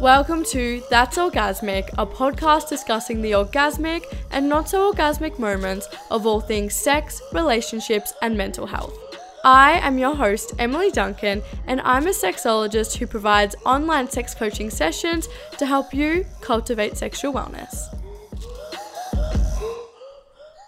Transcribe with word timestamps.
Welcome 0.00 0.44
to 0.44 0.82
That's 0.90 1.16
Orgasmic, 1.16 1.88
a 1.98 2.06
podcast 2.06 2.68
discussing 2.68 3.20
the 3.20 3.32
orgasmic 3.32 4.04
and 4.30 4.48
not 4.48 4.68
so 4.68 4.92
orgasmic 4.92 5.40
moments 5.40 5.88
of 6.12 6.24
all 6.24 6.40
things 6.40 6.76
sex, 6.76 7.20
relationships, 7.32 8.14
and 8.22 8.36
mental 8.36 8.66
health. 8.66 8.96
I 9.44 9.80
am 9.80 9.98
your 9.98 10.14
host, 10.14 10.52
Emily 10.60 10.92
Duncan, 10.92 11.42
and 11.66 11.80
I'm 11.80 12.06
a 12.06 12.10
sexologist 12.10 12.96
who 12.96 13.08
provides 13.08 13.56
online 13.66 14.08
sex 14.08 14.34
coaching 14.34 14.70
sessions 14.70 15.28
to 15.58 15.66
help 15.66 15.92
you 15.92 16.24
cultivate 16.40 16.96
sexual 16.96 17.32
wellness. 17.32 17.88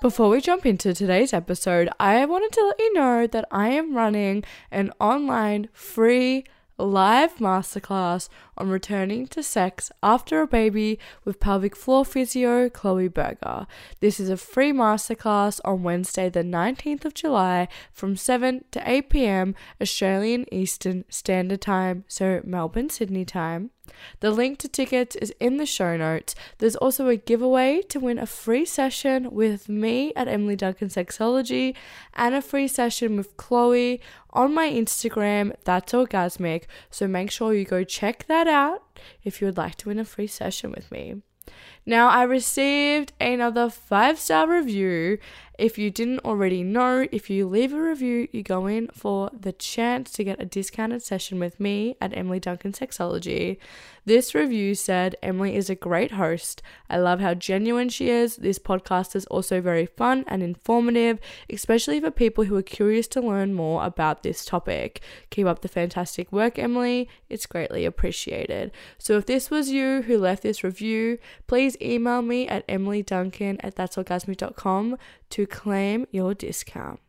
Before 0.03 0.29
we 0.29 0.43
jump 0.43 0.67
into 0.67 0.93
today's 0.93 1.33
episode, 1.33 1.89
I 1.99 2.27
wanted 2.27 2.53
to 2.53 2.67
let 2.67 2.79
you 2.79 2.93
know 2.93 3.27
that 3.27 3.49
I 3.51 3.71
am 3.71 3.97
running 3.97 4.45
an 4.71 4.93
online 5.01 5.71
free 5.73 6.45
live 6.77 7.37
masterclass 7.37 8.29
on 8.59 8.69
returning 8.69 9.27
to 9.29 9.43
sex 9.43 9.91
after 10.03 10.43
a 10.43 10.47
baby 10.47 10.99
with 11.25 11.41
pelvic 11.41 11.75
floor 11.75 12.05
physio 12.05 12.69
Chloe 12.69 13.09
Berger. 13.09 13.67
This 14.01 14.21
is 14.21 14.29
a 14.29 14.37
free 14.37 14.71
masterclass 14.71 15.61
on 15.65 15.83
Wednesday, 15.83 16.29
the 16.29 16.45
19th 16.45 17.07
of 17.07 17.15
July 17.15 17.67
from 17.91 18.17
7 18.17 18.67
to 18.73 18.83
8 18.89 19.09
pm 19.09 19.55
Australian 19.81 20.45
Eastern 20.53 21.07
Standard 21.09 21.63
Time, 21.63 22.05
so 22.07 22.43
Melbourne, 22.45 22.91
Sydney 22.91 23.25
time. 23.25 23.71
The 24.21 24.31
link 24.31 24.59
to 24.61 24.69
tickets 24.69 25.17
is 25.17 25.35
in 25.41 25.57
the 25.57 25.67
show 25.67 25.97
notes. 25.97 26.35
There's 26.59 26.77
also 26.77 27.09
a 27.09 27.17
giveaway 27.17 27.83
to 27.89 28.01
win 28.01 28.19
a 28.19 28.27
free 28.27 28.65
session 28.65 29.31
with 29.31 29.69
me 29.69 30.13
at 30.15 30.29
Emily 30.29 30.57
Duncan 30.57 30.89
Sexology 30.89 31.75
and 32.15 32.35
a 32.35 32.43
free 32.43 32.69
session 32.69 33.17
with 33.17 33.37
Chloe 33.37 34.01
on 34.31 34.53
my 34.53 34.69
Instagram, 34.69 35.55
that's 35.65 35.93
orgasmic. 35.93 36.65
So 36.91 37.09
make 37.09 37.31
sure 37.31 37.55
you 37.55 37.65
go 37.65 37.85
check 37.85 38.27
that 38.29 38.47
out 38.47 38.83
if 39.25 39.41
you 39.41 39.47
would 39.47 39.57
like 39.57 39.77
to 39.77 39.89
win 39.89 39.99
a 39.99 40.05
free 40.05 40.27
session 40.27 40.71
with 40.71 40.91
me. 40.93 41.23
Now, 41.87 42.09
I 42.09 42.25
received 42.25 43.13
another 43.21 43.71
five 43.71 44.19
star 44.19 44.49
review 44.49 45.19
if 45.59 45.79
you 45.79 45.91
didn't 45.91 46.21
already 46.21 46.63
know, 46.63 47.07
if 47.11 47.31
you 47.31 47.49
leave 47.49 47.73
a 47.73 47.81
review, 47.81 48.29
you 48.31 48.43
go 48.43 48.67
in 48.67 48.89
for 48.89 49.31
the 49.33 49.53
chance 49.53 50.11
to 50.13 50.25
get 50.25 50.41
a 50.41 50.45
discounted 50.45 51.03
session 51.03 51.39
with 51.39 51.59
me 51.59 51.97
at 52.01 52.17
Emily 52.17 52.41
Duncan 52.41 52.73
Sexology. 52.73 53.57
This 54.05 54.35
review 54.35 54.75
said 54.75 55.17
Emily 55.23 55.57
is 55.57 55.69
a 55.69 55.75
great 55.75 56.13
host. 56.13 56.63
I 56.89 56.99
love 56.99 57.21
how 57.21 57.35
genuine 57.35 57.89
she 57.89 58.09
is. 58.11 58.37
This 58.37 58.59
podcast 58.59 59.17
is 59.17 59.27
also 59.27 59.61
very 59.61 59.87
fun 59.87 60.25
and 60.29 60.43
informative, 60.43 61.19
especially 61.51 62.01
for 62.01 62.11
people 62.11 62.45
who 62.45 62.57
are 62.57 62.63
curious 62.63 63.09
to 63.09 63.21
learn 63.21 63.55
more 63.55 63.85
about 63.85 64.23
this 64.23 64.45
topic. 64.45 65.01
Keep 65.31 65.47
up 65.47 65.63
the 65.63 65.69
fantastic 65.69 66.31
work, 66.31 66.59
Emily. 66.59 67.09
It's 67.29 67.47
greatly 67.47 67.85
appreciated. 67.85 68.71
So 68.99 69.17
if 69.17 69.27
this 69.27 69.51
was 69.51 69.71
you 69.71 70.03
who 70.03 70.19
left 70.19 70.43
this 70.43 70.63
review, 70.63 71.19
please 71.49 71.76
email 71.83 72.23
me 72.23 72.49
at 72.49 72.67
emilyduncan 72.69 73.57
at 73.61 73.77
that'sorgasmic.com 73.77 74.97
to 75.31 75.47
claim 75.47 76.07
your 76.11 76.35
discount. 76.35 77.01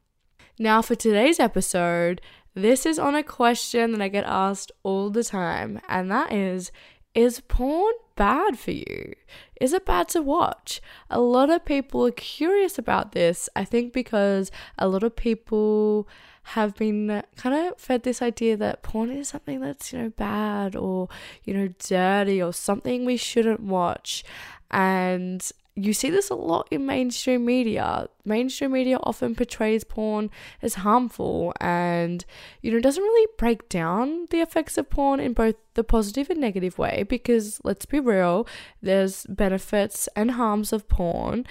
Now, 0.60 0.82
for 0.82 0.96
today's 0.96 1.40
episode, 1.40 2.22
this 2.54 2.86
is 2.86 2.98
on 2.98 3.14
a 3.14 3.22
question 3.22 3.92
that 3.92 4.02
I 4.02 4.08
get 4.08 4.26
asked 4.26 4.72
all 4.82 5.10
the 5.12 5.24
time, 5.24 5.80
and 5.88 6.10
that 6.12 6.34
is 6.34 6.72
Is 7.14 7.40
porn 7.42 7.94
bad 8.16 8.60
for 8.60 8.72
you? 8.72 9.14
Is 9.60 9.74
it 9.74 9.86
bad 9.86 10.08
to 10.10 10.22
watch? 10.22 10.82
A 11.10 11.20
lot 11.20 11.50
of 11.50 11.66
people 11.66 12.06
are 12.06 12.12
curious 12.12 12.78
about 12.78 13.12
this, 13.14 13.50
I 13.56 13.66
think, 13.66 13.94
because 13.94 14.52
a 14.78 14.88
lot 14.88 15.04
of 15.04 15.16
people 15.16 16.08
have 16.52 16.76
been 16.76 17.24
kind 17.36 17.56
of 17.56 17.80
fed 17.80 18.04
this 18.04 18.22
idea 18.22 18.56
that 18.56 18.82
porn 18.82 19.12
is 19.12 19.30
something 19.30 19.60
that's, 19.60 19.92
you 19.92 20.00
know, 20.00 20.10
bad 20.10 20.76
or, 20.76 21.10
you 21.44 21.54
know, 21.54 21.70
dirty 21.80 22.42
or 22.42 22.54
something 22.54 23.04
we 23.04 23.18
shouldn't 23.18 23.60
watch. 23.60 24.24
And 24.72 25.50
you 25.78 25.94
see 25.94 26.10
this 26.10 26.32
a 26.32 26.36
lot 26.36 26.68
in 26.72 26.88
mainstream 26.88 27.46
media. 27.46 28.08
Mainstream 28.26 28.72
media 28.72 28.98
often 29.04 29.36
portrays 29.36 29.84
porn 29.84 30.32
as 30.62 30.76
harmful 30.76 31.54
and, 31.62 32.26
you 32.62 32.72
know, 32.72 32.80
doesn't 32.80 33.04
really 33.04 33.28
break 33.38 33.70
down 33.70 34.26
the 34.32 34.42
effects 34.42 34.78
of 34.78 34.90
porn 34.90 35.20
in 35.20 35.34
both 35.34 35.56
the 35.76 35.84
positive 35.84 36.32
and 36.32 36.42
negative 36.42 36.80
way 36.80 37.06
because 37.08 37.62
let's 37.64 37.86
be 37.86 38.00
real, 38.00 38.48
there's 38.82 39.28
benefits 39.28 40.10
and 40.16 40.32
harms 40.32 40.74
of 40.74 40.90
porn. 40.90 41.46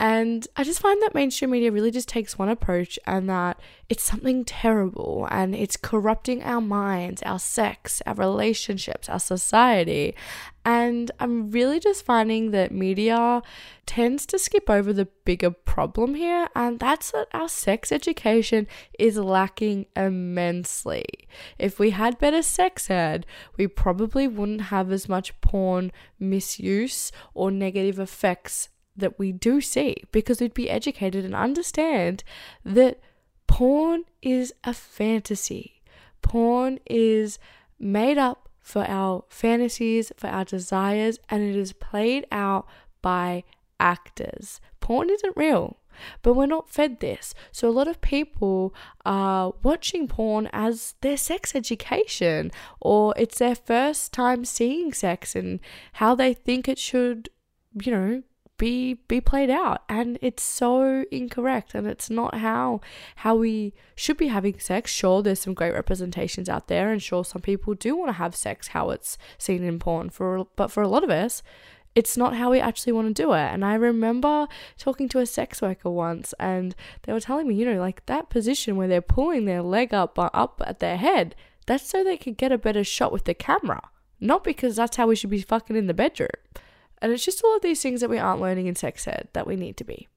And 0.00 0.46
I 0.56 0.62
just 0.62 0.80
find 0.80 1.02
that 1.02 1.14
mainstream 1.14 1.50
media 1.50 1.72
really 1.72 1.90
just 1.90 2.08
takes 2.08 2.38
one 2.38 2.48
approach 2.48 3.00
and 3.04 3.28
that 3.28 3.60
it's 3.88 4.04
something 4.04 4.44
terrible 4.44 5.26
and 5.28 5.56
it's 5.56 5.76
corrupting 5.76 6.42
our 6.44 6.60
minds, 6.60 7.20
our 7.22 7.40
sex, 7.40 8.00
our 8.06 8.14
relationships, 8.14 9.08
our 9.08 9.18
society. 9.18 10.14
And 10.68 11.10
I'm 11.18 11.50
really 11.50 11.80
just 11.80 12.04
finding 12.04 12.50
that 12.50 12.72
media 12.72 13.40
tends 13.86 14.26
to 14.26 14.38
skip 14.38 14.68
over 14.68 14.92
the 14.92 15.08
bigger 15.24 15.50
problem 15.50 16.14
here, 16.14 16.46
and 16.54 16.78
that's 16.78 17.12
that 17.12 17.28
our 17.32 17.48
sex 17.48 17.90
education 17.90 18.66
is 18.98 19.16
lacking 19.16 19.86
immensely. 19.96 21.06
If 21.58 21.78
we 21.78 21.88
had 21.92 22.18
better 22.18 22.42
sex 22.42 22.90
ed, 22.90 23.24
we 23.56 23.66
probably 23.66 24.28
wouldn't 24.28 24.60
have 24.64 24.92
as 24.92 25.08
much 25.08 25.40
porn 25.40 25.90
misuse 26.20 27.12
or 27.32 27.50
negative 27.50 27.98
effects 27.98 28.68
that 28.94 29.18
we 29.18 29.32
do 29.32 29.62
see 29.62 29.96
because 30.12 30.38
we'd 30.38 30.52
be 30.52 30.68
educated 30.68 31.24
and 31.24 31.34
understand 31.34 32.22
that 32.62 33.00
porn 33.46 34.04
is 34.20 34.52
a 34.64 34.74
fantasy. 34.74 35.80
Porn 36.20 36.78
is 36.84 37.38
made 37.80 38.18
up 38.18 38.47
for 38.68 38.84
our 38.86 39.24
fantasies, 39.30 40.12
for 40.18 40.26
our 40.26 40.44
desires, 40.44 41.18
and 41.30 41.42
it 41.42 41.56
is 41.56 41.72
played 41.72 42.26
out 42.30 42.66
by 43.00 43.42
actors. 43.80 44.60
Porn 44.80 45.08
isn't 45.08 45.34
real. 45.38 45.78
But 46.22 46.34
we're 46.34 46.46
not 46.46 46.68
fed 46.68 47.00
this. 47.00 47.34
So 47.50 47.66
a 47.66 47.70
lot 47.72 47.88
of 47.88 48.02
people 48.02 48.74
are 49.06 49.54
watching 49.62 50.06
porn 50.06 50.50
as 50.52 50.94
their 51.00 51.16
sex 51.16 51.56
education 51.56 52.52
or 52.78 53.14
it's 53.16 53.38
their 53.38 53.56
first 53.56 54.12
time 54.12 54.44
seeing 54.44 54.92
sex 54.92 55.34
and 55.34 55.58
how 55.94 56.14
they 56.14 56.34
think 56.34 56.68
it 56.68 56.78
should, 56.78 57.30
you 57.82 57.90
know, 57.90 58.22
be 58.58 58.94
be 59.08 59.20
played 59.20 59.48
out. 59.50 59.82
And 59.88 60.18
it's 60.20 60.42
so 60.42 61.04
incorrect. 61.10 61.74
And 61.74 61.86
it's 61.86 62.10
not 62.10 62.36
how 62.36 62.80
how 63.16 63.36
we 63.36 63.72
should 63.94 64.16
be 64.16 64.28
having 64.28 64.58
sex. 64.58 64.90
Sure 64.90 65.22
there's 65.22 65.40
some 65.40 65.54
great 65.54 65.72
representations 65.72 66.48
out 66.48 66.68
there. 66.68 66.92
And 66.92 67.02
sure 67.02 67.24
some 67.24 67.40
people 67.42 67.74
do 67.74 67.96
want 67.96 68.10
to 68.10 68.14
have 68.14 68.36
sex 68.36 68.68
how 68.68 68.90
it's 68.90 69.16
seen 69.38 69.64
in 69.64 69.78
porn 69.78 70.10
for 70.10 70.46
but 70.56 70.70
for 70.70 70.82
a 70.82 70.88
lot 70.88 71.04
of 71.04 71.10
us 71.10 71.42
it's 71.94 72.16
not 72.16 72.36
how 72.36 72.50
we 72.50 72.60
actually 72.60 72.92
want 72.92 73.08
to 73.08 73.22
do 73.22 73.32
it. 73.32 73.38
And 73.38 73.64
i 73.64 73.74
remember 73.74 74.46
talking 74.76 75.08
to 75.08 75.18
a 75.18 75.26
sex 75.26 75.62
worker 75.62 75.90
once 75.90 76.34
and 76.38 76.74
they 77.02 77.12
were 77.12 77.20
telling 77.20 77.48
me 77.48 77.54
you 77.54 77.64
know 77.64 77.80
like 77.80 78.04
that 78.06 78.28
position 78.28 78.76
where 78.76 78.88
they're 78.88 79.00
pulling 79.00 79.46
their 79.46 79.62
leg 79.62 79.94
up 79.94 80.18
uh, 80.18 80.28
up 80.34 80.62
at 80.66 80.80
their 80.80 80.96
head 80.96 81.34
that's 81.66 81.88
so 81.88 82.02
they 82.02 82.16
could 82.16 82.38
get 82.38 82.50
a 82.50 82.56
better 82.56 82.82
shot 82.82 83.12
with 83.12 83.24
the 83.24 83.34
camera. 83.34 83.90
Not 84.20 84.42
because 84.42 84.76
that's 84.76 84.96
how 84.96 85.06
we 85.06 85.14
should 85.14 85.30
be 85.30 85.42
fucking 85.42 85.76
in 85.76 85.86
the 85.86 85.94
bedroom 85.94 86.30
and 87.00 87.12
it's 87.12 87.24
just 87.24 87.42
all 87.44 87.56
of 87.56 87.62
these 87.62 87.82
things 87.82 88.00
that 88.00 88.10
we 88.10 88.18
aren't 88.18 88.40
learning 88.40 88.66
in 88.66 88.74
sex 88.74 89.06
ed 89.06 89.28
that 89.32 89.46
we 89.46 89.56
need 89.56 89.76
to 89.76 89.84
be. 89.84 90.08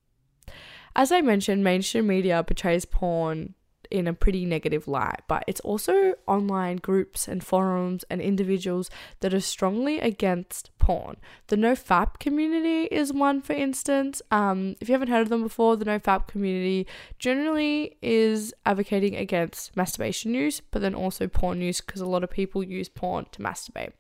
As 0.96 1.12
I 1.12 1.22
mentioned, 1.22 1.64
mainstream 1.64 2.08
media 2.08 2.44
portrays 2.44 2.86
porn 2.86 3.56
in 3.92 4.08
a 4.08 4.14
pretty 4.14 4.46
negative 4.46 4.88
light, 4.88 5.20
but 5.28 5.44
it's 5.47 5.59
also 5.62 6.14
online 6.25 6.78
groups 6.78 7.28
and 7.28 7.44
forums 7.44 8.06
and 8.09 8.22
individuals 8.22 8.90
that 9.20 9.34
are 9.34 9.41
strongly 9.41 10.00
against 10.00 10.72
porn. 10.80 11.18
The 11.47 11.58
NoFap 11.58 12.18
community 12.18 12.84
is 12.86 13.12
one, 13.12 13.41
for 13.41 13.53
instance. 13.53 14.22
Um, 14.31 14.75
if 14.80 14.88
you 14.88 14.94
haven't 14.94 15.09
heard 15.09 15.22
of 15.22 15.29
them 15.29 15.44
before, 15.44 15.76
the 15.76 15.85
NoFap 15.85 16.28
community 16.28 16.88
generally 17.20 17.97
is 18.02 18.53
advocating 18.66 19.16
against 19.16 19.76
masturbation 19.76 20.34
use, 20.34 20.61
but 20.72 20.82
then 20.82 20.96
also 20.96 21.28
porn 21.28 21.61
use 21.61 21.82
because 21.82 22.02
a 22.02 22.05
lot 22.05 22.23
of 22.23 22.32
people 22.32 22.64
use 22.64 22.88
porn 22.88 23.26
to 23.34 23.41
masturbate 23.41 23.91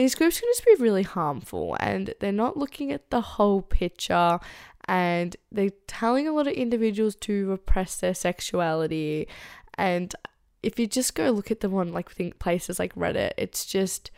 these 0.00 0.14
groups 0.14 0.40
can 0.40 0.48
just 0.48 0.64
be 0.64 0.82
really 0.82 1.02
harmful 1.02 1.76
and 1.78 2.14
they're 2.20 2.32
not 2.32 2.56
looking 2.56 2.90
at 2.90 3.10
the 3.10 3.20
whole 3.20 3.60
picture 3.60 4.40
and 4.88 5.36
they're 5.52 5.68
telling 5.86 6.26
a 6.26 6.32
lot 6.32 6.46
of 6.46 6.54
individuals 6.54 7.14
to 7.14 7.50
repress 7.50 7.96
their 7.96 8.14
sexuality. 8.14 9.28
And 9.74 10.14
if 10.62 10.78
you 10.78 10.86
just 10.86 11.14
go 11.14 11.30
look 11.30 11.50
at 11.50 11.60
them 11.60 11.74
on 11.74 11.92
like 11.92 12.10
think 12.10 12.38
places 12.38 12.78
like 12.78 12.94
reddit 12.94 13.32
it's 13.36 13.66
just 13.66 14.10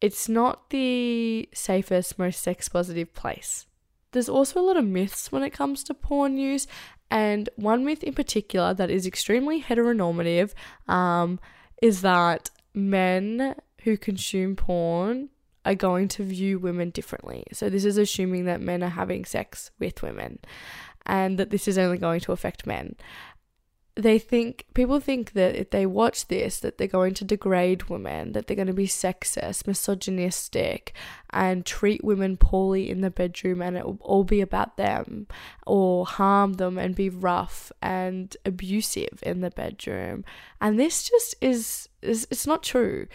it's 0.00 0.28
not 0.28 0.70
the 0.70 1.48
safest 1.52 2.20
most 2.20 2.40
sex 2.40 2.68
positive 2.68 3.12
place. 3.12 3.66
There's 4.12 4.28
also 4.28 4.60
a 4.60 4.62
lot 4.62 4.76
of 4.76 4.84
myths 4.84 5.32
when 5.32 5.42
it 5.42 5.50
comes 5.50 5.82
to 5.84 5.94
porn 5.94 6.36
use 6.36 6.68
and 7.10 7.48
one 7.56 7.84
myth 7.84 8.04
in 8.04 8.14
particular 8.14 8.74
that 8.74 8.92
is 8.92 9.08
extremely 9.08 9.60
heteronormative 9.60 10.52
um, 10.86 11.40
is 11.82 12.02
that 12.02 12.50
men 12.74 13.56
who 13.86 13.96
consume 13.96 14.56
porn 14.56 15.28
are 15.64 15.76
going 15.76 16.08
to 16.08 16.24
view 16.24 16.58
women 16.58 16.90
differently. 16.90 17.44
So 17.52 17.70
this 17.70 17.84
is 17.84 17.96
assuming 17.96 18.46
that 18.46 18.60
men 18.60 18.82
are 18.82 18.88
having 18.88 19.24
sex 19.24 19.70
with 19.78 20.02
women 20.02 20.40
and 21.06 21.38
that 21.38 21.50
this 21.50 21.68
is 21.68 21.78
only 21.78 21.96
going 21.96 22.18
to 22.20 22.32
affect 22.32 22.66
men. 22.66 22.96
They 23.94 24.18
think 24.18 24.66
people 24.74 24.98
think 24.98 25.34
that 25.34 25.54
if 25.54 25.70
they 25.70 25.86
watch 25.86 26.26
this 26.26 26.58
that 26.60 26.78
they're 26.78 26.88
going 26.88 27.14
to 27.14 27.24
degrade 27.24 27.84
women 27.84 28.32
that 28.32 28.46
they're 28.46 28.56
going 28.56 28.66
to 28.66 28.74
be 28.74 28.88
sexist 28.88 29.68
misogynistic 29.68 30.92
and 31.30 31.64
treat 31.64 32.02
women 32.02 32.36
poorly 32.36 32.90
in 32.90 33.02
the 33.02 33.10
bedroom 33.10 33.62
and 33.62 33.76
it 33.76 33.86
will 33.86 33.98
all 34.00 34.24
be 34.24 34.40
about 34.40 34.76
them 34.76 35.28
or 35.64 36.04
harm 36.06 36.54
them 36.54 36.76
and 36.76 36.96
be 36.96 37.08
rough 37.08 37.70
and 37.80 38.36
abusive 38.44 39.20
in 39.22 39.42
the 39.42 39.50
bedroom. 39.50 40.24
And 40.60 40.76
this 40.76 41.08
just 41.08 41.36
is, 41.40 41.88
is 42.02 42.26
it's 42.32 42.48
not 42.48 42.64
true 42.64 43.06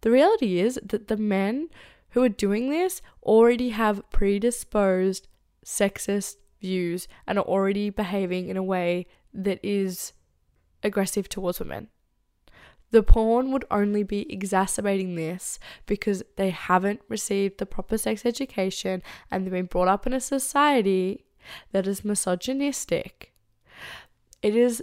the 0.00 0.10
reality 0.10 0.60
is 0.60 0.78
that 0.82 1.08
the 1.08 1.16
men 1.16 1.68
who 2.10 2.22
are 2.22 2.28
doing 2.28 2.70
this 2.70 3.02
already 3.22 3.70
have 3.70 4.08
predisposed 4.10 5.28
sexist 5.64 6.36
views 6.60 7.08
and 7.26 7.38
are 7.38 7.44
already 7.44 7.90
behaving 7.90 8.48
in 8.48 8.56
a 8.56 8.62
way 8.62 9.06
that 9.34 9.60
is 9.62 10.12
aggressive 10.82 11.28
towards 11.28 11.60
women. 11.60 11.88
The 12.90 13.02
porn 13.02 13.52
would 13.52 13.66
only 13.70 14.02
be 14.02 14.32
exacerbating 14.32 15.14
this 15.14 15.58
because 15.84 16.22
they 16.36 16.50
haven't 16.50 17.02
received 17.08 17.58
the 17.58 17.66
proper 17.66 17.98
sex 17.98 18.24
education 18.24 19.02
and 19.30 19.44
they've 19.44 19.52
been 19.52 19.66
brought 19.66 19.88
up 19.88 20.06
in 20.06 20.14
a 20.14 20.20
society 20.20 21.26
that 21.72 21.86
is 21.86 22.04
misogynistic. 22.04 23.32
It 24.40 24.56
is 24.56 24.82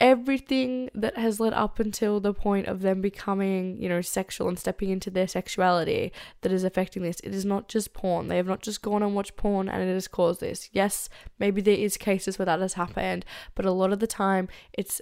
everything 0.00 0.90
that 0.94 1.16
has 1.16 1.40
led 1.40 1.54
up 1.54 1.80
until 1.80 2.20
the 2.20 2.34
point 2.34 2.66
of 2.66 2.82
them 2.82 3.00
becoming, 3.00 3.80
you 3.80 3.88
know, 3.88 4.00
sexual 4.00 4.48
and 4.48 4.58
stepping 4.58 4.90
into 4.90 5.10
their 5.10 5.26
sexuality 5.26 6.12
that 6.42 6.52
is 6.52 6.64
affecting 6.64 7.02
this. 7.02 7.20
It 7.20 7.34
is 7.34 7.44
not 7.44 7.68
just 7.68 7.94
porn. 7.94 8.28
They 8.28 8.36
have 8.36 8.46
not 8.46 8.62
just 8.62 8.82
gone 8.82 9.02
and 9.02 9.14
watched 9.14 9.36
porn 9.36 9.68
and 9.68 9.82
it 9.82 9.92
has 9.92 10.08
caused 10.08 10.40
this. 10.40 10.68
Yes, 10.72 11.08
maybe 11.38 11.62
there 11.62 11.76
is 11.76 11.96
cases 11.96 12.38
where 12.38 12.46
that 12.46 12.60
has 12.60 12.74
happened, 12.74 13.24
but 13.54 13.64
a 13.64 13.70
lot 13.70 13.92
of 13.92 14.00
the 14.00 14.06
time 14.06 14.48
it's 14.72 15.00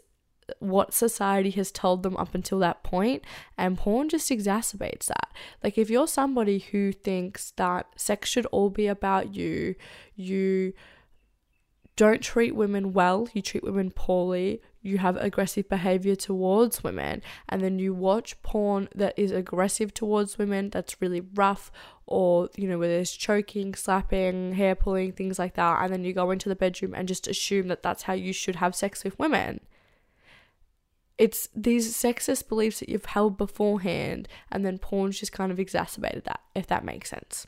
what 0.58 0.92
society 0.92 1.50
has 1.50 1.70
told 1.70 2.02
them 2.02 2.16
up 2.16 2.34
until 2.34 2.58
that 2.58 2.82
point 2.82 3.22
and 3.56 3.78
porn 3.78 4.08
just 4.10 4.30
exacerbates 4.30 5.06
that 5.06 5.32
like 5.62 5.78
if 5.78 5.88
you're 5.88 6.06
somebody 6.06 6.58
who 6.58 6.92
thinks 6.92 7.52
that 7.52 7.86
sex 7.96 8.28
should 8.28 8.44
all 8.46 8.68
be 8.68 8.86
about 8.86 9.34
you 9.34 9.74
you 10.14 10.74
don't 11.96 12.22
treat 12.22 12.54
women 12.54 12.92
well 12.92 13.28
you 13.32 13.42
treat 13.42 13.62
women 13.62 13.90
poorly 13.90 14.60
you 14.82 14.98
have 14.98 15.16
aggressive 15.16 15.68
behavior 15.68 16.14
towards 16.14 16.82
women 16.82 17.22
and 17.48 17.62
then 17.62 17.78
you 17.78 17.94
watch 17.94 18.40
porn 18.42 18.88
that 18.94 19.16
is 19.16 19.30
aggressive 19.30 19.94
towards 19.94 20.38
women 20.38 20.70
that's 20.70 21.00
really 21.00 21.22
rough 21.34 21.70
or 22.06 22.48
you 22.56 22.68
know 22.68 22.78
where 22.78 22.88
there's 22.88 23.12
choking 23.12 23.74
slapping 23.74 24.52
hair 24.54 24.74
pulling 24.74 25.12
things 25.12 25.38
like 25.38 25.54
that 25.54 25.82
and 25.82 25.92
then 25.92 26.04
you 26.04 26.12
go 26.12 26.30
into 26.30 26.48
the 26.48 26.56
bedroom 26.56 26.94
and 26.94 27.08
just 27.08 27.28
assume 27.28 27.68
that 27.68 27.82
that's 27.82 28.02
how 28.04 28.12
you 28.12 28.32
should 28.32 28.56
have 28.56 28.74
sex 28.74 29.04
with 29.04 29.18
women 29.18 29.60
it's 31.16 31.48
these 31.54 31.94
sexist 31.96 32.48
beliefs 32.48 32.80
that 32.80 32.88
you've 32.88 33.04
held 33.04 33.36
beforehand, 33.36 34.28
and 34.50 34.64
then 34.64 34.78
porn's 34.78 35.20
just 35.20 35.32
kind 35.32 35.52
of 35.52 35.60
exacerbated 35.60 36.24
that, 36.24 36.40
if 36.54 36.66
that 36.66 36.84
makes 36.84 37.10
sense. 37.10 37.46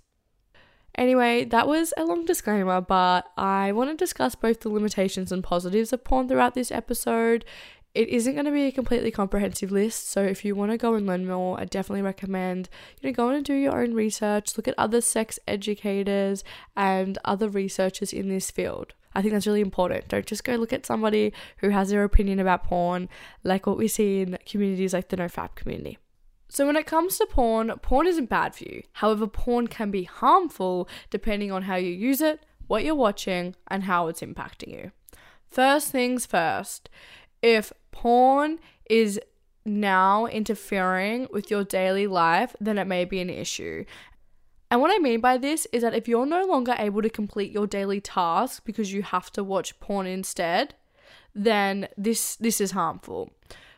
Anyway, 0.97 1.45
that 1.45 1.69
was 1.69 1.93
a 1.97 2.05
long 2.05 2.25
disclaimer, 2.25 2.81
but 2.81 3.31
I 3.37 3.73
want 3.73 3.91
to 3.91 3.97
discuss 3.97 4.35
both 4.35 4.61
the 4.61 4.71
limitations 4.71 5.31
and 5.31 5.45
positives 5.45 5.93
of 5.93 6.05
porn 6.05 6.27
throughout 6.27 6.55
this 6.55 6.73
episode. 6.73 7.45
It 7.95 8.09
isn't 8.09 8.33
going 8.33 8.47
to 8.47 8.51
be 8.51 8.67
a 8.67 8.73
completely 8.73 9.11
comprehensive 9.11 9.71
list, 9.71 10.09
so 10.09 10.23
if 10.23 10.45
you 10.45 10.55
want 10.55 10.71
to 10.71 10.79
go 10.79 10.95
and 10.95 11.07
learn 11.07 11.27
more, 11.27 11.61
I 11.61 11.67
definitely 11.67 12.03
recommend 12.03 12.71
you 13.01 13.09
know 13.09 13.15
go 13.15 13.29
and 13.29 13.45
do 13.45 13.55
your 13.55 13.79
own 13.79 13.95
research, 13.95 14.57
look 14.57 14.69
at 14.69 14.75
other 14.79 15.01
sex 15.03 15.39
educators 15.47 16.45
and 16.77 17.19
other 17.25 17.49
researchers 17.49 18.13
in 18.13 18.29
this 18.29 18.51
field. 18.51 18.95
I 19.15 19.23
think 19.23 19.33
that's 19.33 19.47
really 19.47 19.63
important. 19.63 20.09
Don't 20.09 20.27
just 20.27 20.45
go 20.45 20.57
look 20.57 20.75
at 20.75 20.85
somebody 20.85 21.33
who 21.59 21.71
has 21.71 21.89
their 21.89 22.05
opinion 22.05 22.39
about 22.39 22.65
porn, 22.65 23.09
like 23.45 23.67
what 23.67 23.79
we 23.79 23.89
see 23.89 24.21
in 24.21 24.39
communities 24.47 24.93
like 24.93 25.09
the 25.09 25.17
NoFap 25.17 25.55
community. 25.55 25.99
So, 26.49 26.67
when 26.67 26.77
it 26.77 26.87
comes 26.87 27.19
to 27.19 27.27
porn, 27.27 27.73
porn 27.83 28.07
isn't 28.07 28.29
bad 28.29 28.55
for 28.55 28.65
you. 28.65 28.83
However, 28.95 29.27
porn 29.27 29.67
can 29.67 29.91
be 29.91 30.05
harmful 30.05 30.89
depending 31.11 31.51
on 31.51 31.63
how 31.63 31.77
you 31.77 31.91
use 31.91 32.21
it, 32.21 32.45
what 32.67 32.85
you're 32.85 32.95
watching, 32.95 33.57
and 33.69 33.85
how 33.85 34.09
it's 34.09 34.21
impacting 34.21 34.69
you. 34.69 34.93
First 35.49 35.91
things 35.91 36.27
first, 36.27 36.89
if 37.43 37.73
porn 37.91 38.59
is 38.89 39.21
now 39.65 40.27
interfering 40.27 41.27
with 41.33 41.51
your 41.51 41.65
daily 41.65 42.07
life, 42.07 42.55
then 42.61 42.79
it 42.79 42.87
may 42.87 43.05
be 43.05 43.21
an 43.21 43.31
issue. 43.31 43.85
And 44.71 44.81
what 44.81 44.95
I 44.95 44.99
mean 44.99 45.21
by 45.21 45.39
this 45.39 45.67
is 45.73 45.83
that 45.83 45.95
if 45.95 46.09
you're 46.09 46.27
no 46.27 46.45
longer 46.45 46.75
able 46.79 47.03
to 47.03 47.11
complete 47.11 47.53
your 47.53 47.67
daily 47.67 48.01
tasks 48.01 48.61
because 48.61 48.93
you 48.93 49.03
have 49.03 49.31
to 49.33 49.45
watch 49.45 49.79
porn 49.81 50.07
instead, 50.07 50.75
then 51.35 51.89
this 51.97 52.37
this 52.37 52.61
is 52.61 52.73
harmful. 52.73 53.33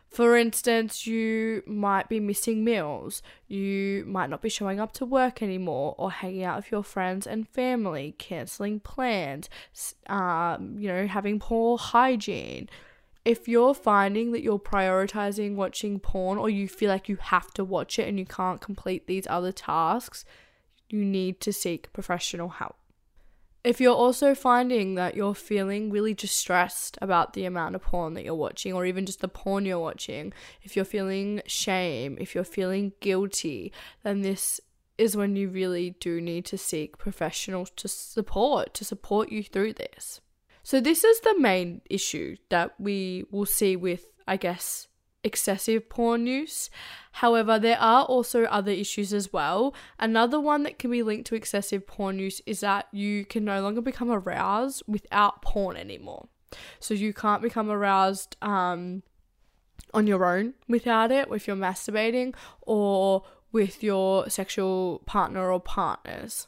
For 0.09 0.35
instance, 0.35 1.05
you 1.05 1.61
might 1.67 2.09
be 2.09 2.19
missing 2.19 2.63
meals, 2.63 3.21
you 3.47 4.03
might 4.07 4.31
not 4.31 4.41
be 4.41 4.49
showing 4.49 4.79
up 4.79 4.91
to 4.93 5.05
work 5.05 5.43
anymore, 5.43 5.93
or 5.99 6.09
hanging 6.09 6.43
out 6.43 6.57
with 6.57 6.71
your 6.71 6.83
friends 6.83 7.27
and 7.27 7.47
family, 7.47 8.15
canceling 8.17 8.79
plans, 8.79 9.49
um, 10.07 10.77
you 10.79 10.87
know, 10.87 11.05
having 11.05 11.39
poor 11.39 11.77
hygiene. 11.77 12.67
If 13.23 13.47
you're 13.47 13.75
finding 13.75 14.31
that 14.31 14.41
you're 14.41 14.57
prioritizing 14.57 15.53
watching 15.53 15.99
porn, 15.99 16.39
or 16.39 16.49
you 16.49 16.67
feel 16.67 16.89
like 16.89 17.07
you 17.07 17.17
have 17.17 17.53
to 17.53 17.63
watch 17.63 17.99
it 17.99 18.07
and 18.07 18.17
you 18.17 18.25
can't 18.25 18.59
complete 18.59 19.05
these 19.05 19.27
other 19.27 19.51
tasks, 19.51 20.25
you 20.89 21.05
need 21.05 21.39
to 21.41 21.53
seek 21.53 21.93
professional 21.93 22.49
help. 22.49 22.78
If 23.63 23.81
you're 23.81 23.95
also 23.95 24.33
finding 24.33 24.95
that 24.95 25.15
you're 25.15 25.35
feeling 25.35 25.91
really 25.91 26.13
distressed 26.13 26.97
about 27.01 27.33
the 27.33 27.43
amount 27.43 27.75
of 27.75 27.81
porn 27.81 28.13
that 28.13 28.23
you're 28.23 28.33
watching, 28.33 28.71
or 28.73 28.85
even 28.85 29.05
just 29.05 29.19
the 29.19 29.27
porn 29.27 29.65
you're 29.65 29.79
watching, 29.79 30.31
if 30.63 30.75
you're 30.75 30.85
feeling 30.85 31.41
shame, 31.45 32.17
if 32.21 32.33
you're 32.33 32.45
feeling 32.45 32.93
guilty, 33.01 33.73
then 34.03 34.21
this 34.21 34.61
is 34.97 35.15
when 35.15 35.35
you 35.35 35.49
really 35.49 35.91
do 35.99 36.21
need 36.21 36.45
to 36.45 36.57
seek 36.57 36.97
professionals 36.97 37.69
to 37.71 37.87
support, 37.87 38.73
to 38.75 38.85
support 38.85 39.29
you 39.29 39.43
through 39.43 39.73
this. 39.73 40.21
So, 40.63 40.79
this 40.79 41.03
is 41.03 41.19
the 41.21 41.39
main 41.39 41.81
issue 41.89 42.35
that 42.49 42.79
we 42.79 43.25
will 43.31 43.45
see 43.45 43.75
with, 43.75 44.05
I 44.27 44.37
guess, 44.37 44.87
excessive 45.23 45.89
porn 45.89 46.27
use. 46.27 46.69
However, 47.13 47.59
there 47.59 47.79
are 47.79 48.03
also 48.05 48.43
other 48.45 48.71
issues 48.71 49.13
as 49.13 49.33
well. 49.33 49.73
Another 49.99 50.39
one 50.39 50.63
that 50.63 50.79
can 50.79 50.91
be 50.91 51.03
linked 51.03 51.27
to 51.27 51.35
excessive 51.35 51.85
porn 51.85 52.19
use 52.19 52.41
is 52.45 52.61
that 52.61 52.87
you 52.91 53.25
can 53.25 53.43
no 53.43 53.61
longer 53.61 53.81
become 53.81 54.09
aroused 54.09 54.83
without 54.87 55.41
porn 55.41 55.75
anymore. 55.75 56.27
So 56.79 56.93
you 56.93 57.13
can't 57.13 57.41
become 57.41 57.69
aroused 57.69 58.35
um, 58.41 59.03
on 59.93 60.07
your 60.07 60.25
own 60.25 60.53
without 60.67 61.11
it, 61.11 61.27
if 61.31 61.47
you're 61.47 61.55
masturbating 61.55 62.33
or 62.61 63.23
with 63.51 63.83
your 63.83 64.29
sexual 64.29 65.01
partner 65.05 65.51
or 65.51 65.59
partners. 65.59 66.47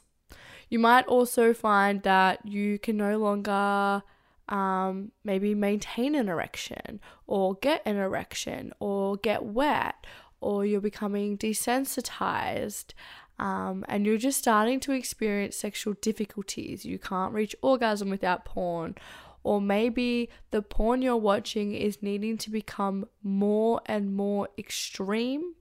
You 0.68 0.78
might 0.78 1.06
also 1.06 1.52
find 1.52 2.02
that 2.02 2.46
you 2.46 2.78
can 2.78 2.96
no 2.96 3.18
longer 3.18 4.02
um, 4.48 5.12
maybe 5.24 5.54
maintain 5.54 6.14
an 6.14 6.28
erection 6.28 7.00
or 7.26 7.54
get 7.54 7.82
an 7.86 7.96
erection 7.96 8.72
or 8.80 9.16
get 9.16 9.44
wet 9.44 10.06
or 10.40 10.66
you're 10.66 10.80
becoming 10.80 11.38
desensitized 11.38 12.92
um, 13.38 13.84
and 13.88 14.06
you're 14.06 14.18
just 14.18 14.38
starting 14.38 14.78
to 14.80 14.92
experience 14.92 15.56
sexual 15.56 15.94
difficulties. 15.94 16.84
You 16.84 16.98
can't 16.98 17.32
reach 17.32 17.56
orgasm 17.62 18.10
without 18.10 18.44
porn. 18.44 18.96
Or 19.44 19.60
maybe 19.60 20.30
the 20.52 20.62
porn 20.62 21.02
you're 21.02 21.16
watching 21.16 21.74
is 21.74 22.02
needing 22.02 22.38
to 22.38 22.50
become 22.50 23.06
more 23.22 23.80
and 23.86 24.14
more 24.14 24.48
extreme 24.56 25.54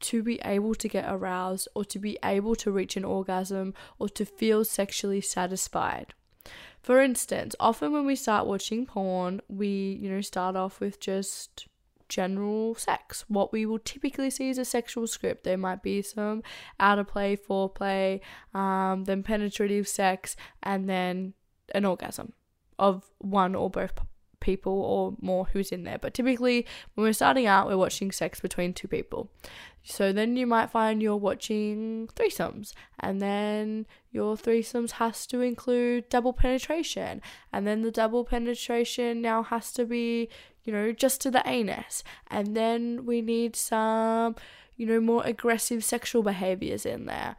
to 0.00 0.22
be 0.22 0.40
able 0.44 0.74
to 0.74 0.88
get 0.88 1.04
aroused 1.06 1.68
or 1.74 1.84
to 1.84 1.98
be 1.98 2.18
able 2.24 2.56
to 2.56 2.72
reach 2.72 2.96
an 2.96 3.04
orgasm 3.04 3.74
or 3.98 4.08
to 4.08 4.24
feel 4.24 4.64
sexually 4.64 5.20
satisfied. 5.20 6.14
For 6.82 7.00
instance, 7.00 7.54
often 7.60 7.92
when 7.92 8.06
we 8.06 8.16
start 8.16 8.46
watching 8.46 8.86
porn, 8.86 9.40
we, 9.48 9.98
you 10.00 10.10
know, 10.10 10.20
start 10.22 10.56
off 10.56 10.80
with 10.80 10.98
just 10.98 11.66
general 12.08 12.74
sex. 12.74 13.24
What 13.28 13.52
we 13.52 13.64
will 13.64 13.78
typically 13.78 14.30
see 14.30 14.50
is 14.50 14.58
a 14.58 14.64
sexual 14.64 15.06
script. 15.06 15.44
There 15.44 15.56
might 15.56 15.82
be 15.82 16.02
some 16.02 16.42
out 16.78 16.98
of 16.98 17.06
play, 17.06 17.36
foreplay, 17.36 18.20
um, 18.54 19.04
then 19.04 19.22
penetrative 19.22 19.88
sex, 19.88 20.36
and 20.62 20.88
then 20.88 21.34
an 21.74 21.84
orgasm 21.84 22.32
of 22.78 23.04
one 23.18 23.54
or 23.54 23.70
both 23.70 23.92
people 24.40 24.72
or 24.72 25.16
more 25.20 25.46
who's 25.52 25.70
in 25.70 25.84
there. 25.84 25.98
But 25.98 26.14
typically, 26.14 26.66
when 26.94 27.04
we're 27.04 27.12
starting 27.12 27.46
out, 27.46 27.68
we're 27.68 27.76
watching 27.76 28.10
sex 28.10 28.40
between 28.40 28.74
two 28.74 28.88
people. 28.88 29.30
So 29.82 30.12
then 30.12 30.36
you 30.36 30.46
might 30.46 30.70
find 30.70 31.02
you're 31.02 31.16
watching 31.16 32.08
threesomes, 32.14 32.74
and 32.98 33.20
then 33.20 33.86
your 34.12 34.36
threesomes 34.36 34.92
has 34.92 35.26
to 35.28 35.40
include 35.40 36.08
double 36.10 36.32
penetration, 36.32 37.22
and 37.52 37.66
then 37.66 37.82
the 37.82 37.90
double 37.90 38.24
penetration 38.24 39.22
now 39.22 39.42
has 39.42 39.72
to 39.72 39.86
be, 39.86 40.28
you 40.64 40.72
know, 40.72 40.92
just 40.92 41.20
to 41.22 41.30
the 41.30 41.42
anus, 41.48 42.04
and 42.28 42.54
then 42.54 43.06
we 43.06 43.22
need 43.22 43.56
some, 43.56 44.36
you 44.76 44.86
know, 44.86 45.00
more 45.00 45.22
aggressive 45.24 45.82
sexual 45.82 46.22
behaviors 46.22 46.84
in 46.84 47.06
there. 47.06 47.36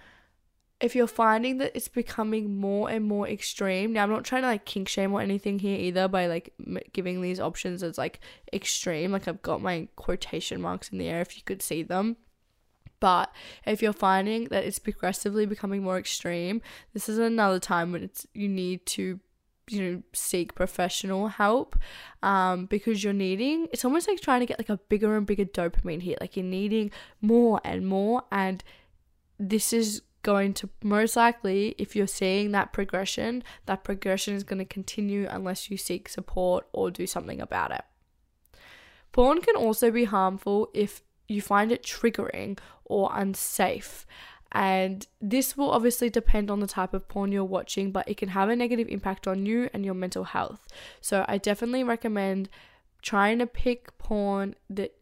if 0.81 0.95
you're 0.95 1.07
finding 1.07 1.57
that 1.59 1.71
it's 1.75 1.87
becoming 1.87 2.57
more 2.57 2.89
and 2.89 3.05
more 3.05 3.27
extreme, 3.27 3.93
now 3.93 4.03
I'm 4.03 4.09
not 4.09 4.23
trying 4.23 4.41
to 4.41 4.47
like 4.47 4.65
kink 4.65 4.89
shame 4.89 5.13
or 5.13 5.21
anything 5.21 5.59
here 5.59 5.77
either 5.79 6.07
by 6.07 6.25
like 6.25 6.53
m- 6.65 6.79
giving 6.91 7.21
these 7.21 7.39
options 7.39 7.83
as 7.83 7.97
like 7.97 8.19
extreme. 8.51 9.11
Like 9.11 9.27
I've 9.27 9.41
got 9.43 9.61
my 9.61 9.87
quotation 9.95 10.61
marks 10.61 10.89
in 10.89 10.97
the 10.97 11.07
air 11.07 11.21
if 11.21 11.37
you 11.37 11.43
could 11.43 11.61
see 11.61 11.83
them. 11.83 12.17
But 13.01 13.33
if 13.65 13.81
you're 13.81 13.91
finding 13.91 14.45
that 14.45 14.63
it's 14.63 14.79
progressively 14.79 15.45
becoming 15.45 15.83
more 15.83 15.97
extreme, 15.97 16.61
this 16.93 17.09
is 17.09 17.17
another 17.17 17.59
time 17.59 17.91
when 17.91 18.03
it's 18.03 18.25
you 18.33 18.47
need 18.47 18.85
to 18.85 19.19
you 19.69 19.81
know 19.81 20.01
seek 20.13 20.55
professional 20.55 21.27
help 21.27 21.77
um, 22.23 22.65
because 22.65 23.03
you're 23.03 23.13
needing 23.13 23.67
it's 23.71 23.85
almost 23.85 24.07
like 24.07 24.19
trying 24.19 24.39
to 24.39 24.45
get 24.45 24.59
like 24.59 24.69
a 24.69 24.77
bigger 24.89 25.15
and 25.15 25.27
bigger 25.27 25.45
dopamine 25.45 26.01
hit 26.01 26.19
like 26.19 26.35
you're 26.35 26.43
needing 26.43 26.91
more 27.21 27.61
and 27.63 27.87
more 27.87 28.23
and 28.31 28.63
this 29.39 29.71
is 29.71 30.01
going 30.23 30.53
to 30.53 30.69
most 30.83 31.15
likely, 31.15 31.75
if 31.77 31.95
you're 31.95 32.07
seeing 32.07 32.51
that 32.51 32.73
progression, 32.73 33.43
that 33.65 33.83
progression 33.83 34.35
is 34.35 34.43
going 34.43 34.59
to 34.59 34.65
continue 34.65 35.27
unless 35.29 35.69
you 35.69 35.77
seek 35.77 36.07
support 36.07 36.67
or 36.73 36.91
do 36.91 37.07
something 37.07 37.41
about 37.41 37.71
it. 37.71 37.81
Porn 39.11 39.41
can 39.41 39.55
also 39.55 39.91
be 39.91 40.05
harmful 40.05 40.69
if 40.73 41.01
you 41.27 41.41
find 41.41 41.71
it 41.71 41.83
triggering 41.83 42.57
or 42.85 43.09
unsafe. 43.13 44.05
And 44.51 45.07
this 45.21 45.55
will 45.55 45.71
obviously 45.71 46.09
depend 46.09 46.51
on 46.51 46.59
the 46.59 46.67
type 46.67 46.93
of 46.93 47.07
porn 47.07 47.31
you're 47.31 47.45
watching, 47.45 47.91
but 47.91 48.07
it 48.09 48.17
can 48.17 48.29
have 48.29 48.49
a 48.49 48.55
negative 48.55 48.87
impact 48.89 49.27
on 49.27 49.45
you 49.45 49.69
and 49.73 49.85
your 49.85 49.93
mental 49.93 50.25
health. 50.25 50.67
So 50.99 51.23
I 51.27 51.37
definitely 51.37 51.85
recommend 51.85 52.49
trying 53.01 53.39
to 53.39 53.47
pick 53.47 53.97
porn 53.97 54.55
that 54.69 54.93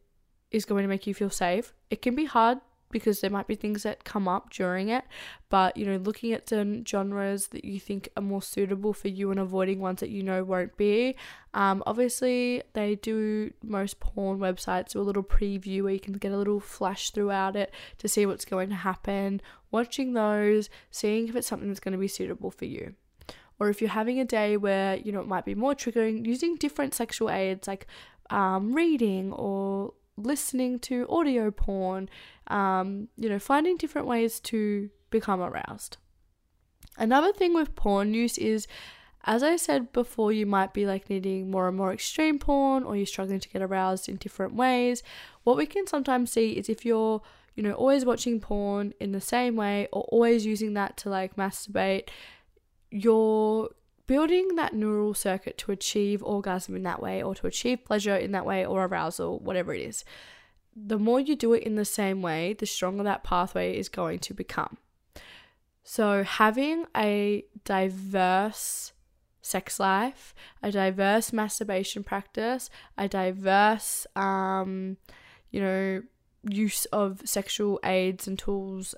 is 0.51 0.65
going 0.65 0.83
to 0.83 0.87
make 0.87 1.07
you 1.07 1.13
feel 1.13 1.31
safe. 1.31 1.73
It 1.89 2.01
can 2.01 2.15
be 2.15 2.25
hard 2.25 2.59
because 2.91 3.21
there 3.21 3.29
might 3.29 3.47
be 3.47 3.55
things 3.55 3.83
that 3.83 4.03
come 4.03 4.27
up 4.27 4.49
during 4.49 4.89
it. 4.89 5.03
But, 5.49 5.77
you 5.77 5.85
know, 5.85 5.97
looking 5.97 6.33
at 6.33 6.49
certain 6.49 6.85
genres 6.85 7.47
that 7.47 7.65
you 7.65 7.79
think 7.79 8.09
are 8.17 8.23
more 8.23 8.41
suitable 8.41 8.93
for 8.93 9.07
you 9.07 9.31
and 9.31 9.39
avoiding 9.39 9.79
ones 9.79 9.99
that 9.99 10.09
you 10.09 10.23
know 10.23 10.43
won't 10.43 10.75
be. 10.77 11.15
Um, 11.53 11.83
obviously, 11.85 12.63
they 12.73 12.95
do, 12.95 13.51
most 13.63 13.99
porn 13.99 14.39
websites 14.39 14.89
do 14.89 15.01
a 15.01 15.01
little 15.01 15.23
preview 15.23 15.83
where 15.83 15.93
you 15.93 15.99
can 15.99 16.13
get 16.13 16.31
a 16.31 16.37
little 16.37 16.59
flash 16.59 17.11
throughout 17.11 17.55
it 17.55 17.73
to 17.99 18.07
see 18.07 18.25
what's 18.25 18.45
going 18.45 18.69
to 18.69 18.75
happen. 18.75 19.41
Watching 19.71 20.13
those, 20.13 20.69
seeing 20.91 21.27
if 21.27 21.35
it's 21.35 21.47
something 21.47 21.67
that's 21.67 21.79
going 21.79 21.93
to 21.93 21.97
be 21.97 22.07
suitable 22.07 22.51
for 22.51 22.65
you 22.65 22.95
or 23.59 23.69
if 23.69 23.81
you're 23.81 23.89
having 23.89 24.19
a 24.19 24.25
day 24.25 24.57
where 24.57 24.95
you 24.95 25.11
know 25.11 25.19
it 25.19 25.27
might 25.27 25.45
be 25.45 25.53
more 25.53 25.75
triggering 25.75 26.25
using 26.25 26.55
different 26.55 26.93
sexual 26.93 27.29
aids 27.29 27.67
like 27.67 27.85
um, 28.29 28.73
reading 28.73 29.33
or 29.33 29.93
listening 30.23 30.79
to 30.79 31.05
audio 31.09 31.51
porn, 31.51 32.09
um, 32.47 33.07
you 33.15 33.29
know, 33.29 33.39
finding 33.39 33.77
different 33.77 34.07
ways 34.07 34.39
to 34.41 34.89
become 35.09 35.41
aroused. 35.41 35.97
Another 36.97 37.31
thing 37.31 37.53
with 37.53 37.75
porn 37.75 38.13
use 38.13 38.37
is, 38.37 38.67
as 39.23 39.43
I 39.43 39.55
said 39.55 39.91
before, 39.91 40.31
you 40.31 40.45
might 40.45 40.73
be 40.73 40.85
like 40.85 41.09
needing 41.09 41.49
more 41.49 41.67
and 41.67 41.77
more 41.77 41.93
extreme 41.93 42.39
porn 42.39 42.83
or 42.83 42.95
you're 42.95 43.05
struggling 43.05 43.39
to 43.39 43.49
get 43.49 43.61
aroused 43.61 44.09
in 44.09 44.17
different 44.17 44.55
ways. 44.55 45.03
What 45.43 45.57
we 45.57 45.65
can 45.65 45.87
sometimes 45.87 46.31
see 46.31 46.51
is 46.51 46.69
if 46.69 46.85
you're, 46.85 47.21
you 47.55 47.63
know, 47.63 47.73
always 47.73 48.05
watching 48.05 48.39
porn 48.39 48.93
in 48.99 49.11
the 49.11 49.21
same 49.21 49.55
way 49.55 49.87
or 49.91 50.03
always 50.03 50.45
using 50.45 50.73
that 50.73 50.97
to 50.97 51.09
like 51.09 51.35
masturbate, 51.35 52.09
you're 52.91 53.69
building 54.09 54.55
that 54.55 54.73
neural 54.73 55.13
circuit 55.13 55.55
to 55.55 55.71
achieve 55.71 56.23
orgasm 56.23 56.75
in 56.75 56.81
that 56.81 56.99
way 56.99 57.21
or 57.21 57.35
to 57.35 57.45
achieve 57.45 57.85
pleasure 57.85 58.15
in 58.15 58.31
that 58.31 58.43
way 58.43 58.65
or 58.65 58.85
arousal, 58.85 59.37
whatever 59.37 59.71
it 59.71 59.81
is, 59.81 60.03
the 60.75 60.97
more 60.97 61.19
you 61.19 61.35
do 61.35 61.53
it 61.53 61.61
in 61.61 61.75
the 61.75 61.85
same 61.85 62.23
way, 62.23 62.53
the 62.53 62.65
stronger 62.65 63.03
that 63.03 63.23
pathway 63.23 63.77
is 63.77 63.87
going 63.87 64.17
to 64.17 64.33
become. 64.33 64.79
So, 65.83 66.23
having 66.23 66.85
a 66.97 67.45
diverse 67.63 68.93
sex 69.43 69.79
life, 69.79 70.33
a 70.63 70.71
diverse 70.71 71.31
masturbation 71.31 72.03
practice, 72.03 72.71
a 72.97 73.07
diverse, 73.07 74.07
um, 74.15 74.97
you 75.51 75.61
know, 75.61 76.01
use 76.49 76.85
of 76.85 77.21
sexual 77.25 77.79
aids 77.83 78.27
and 78.27 78.39
tools 78.39 78.95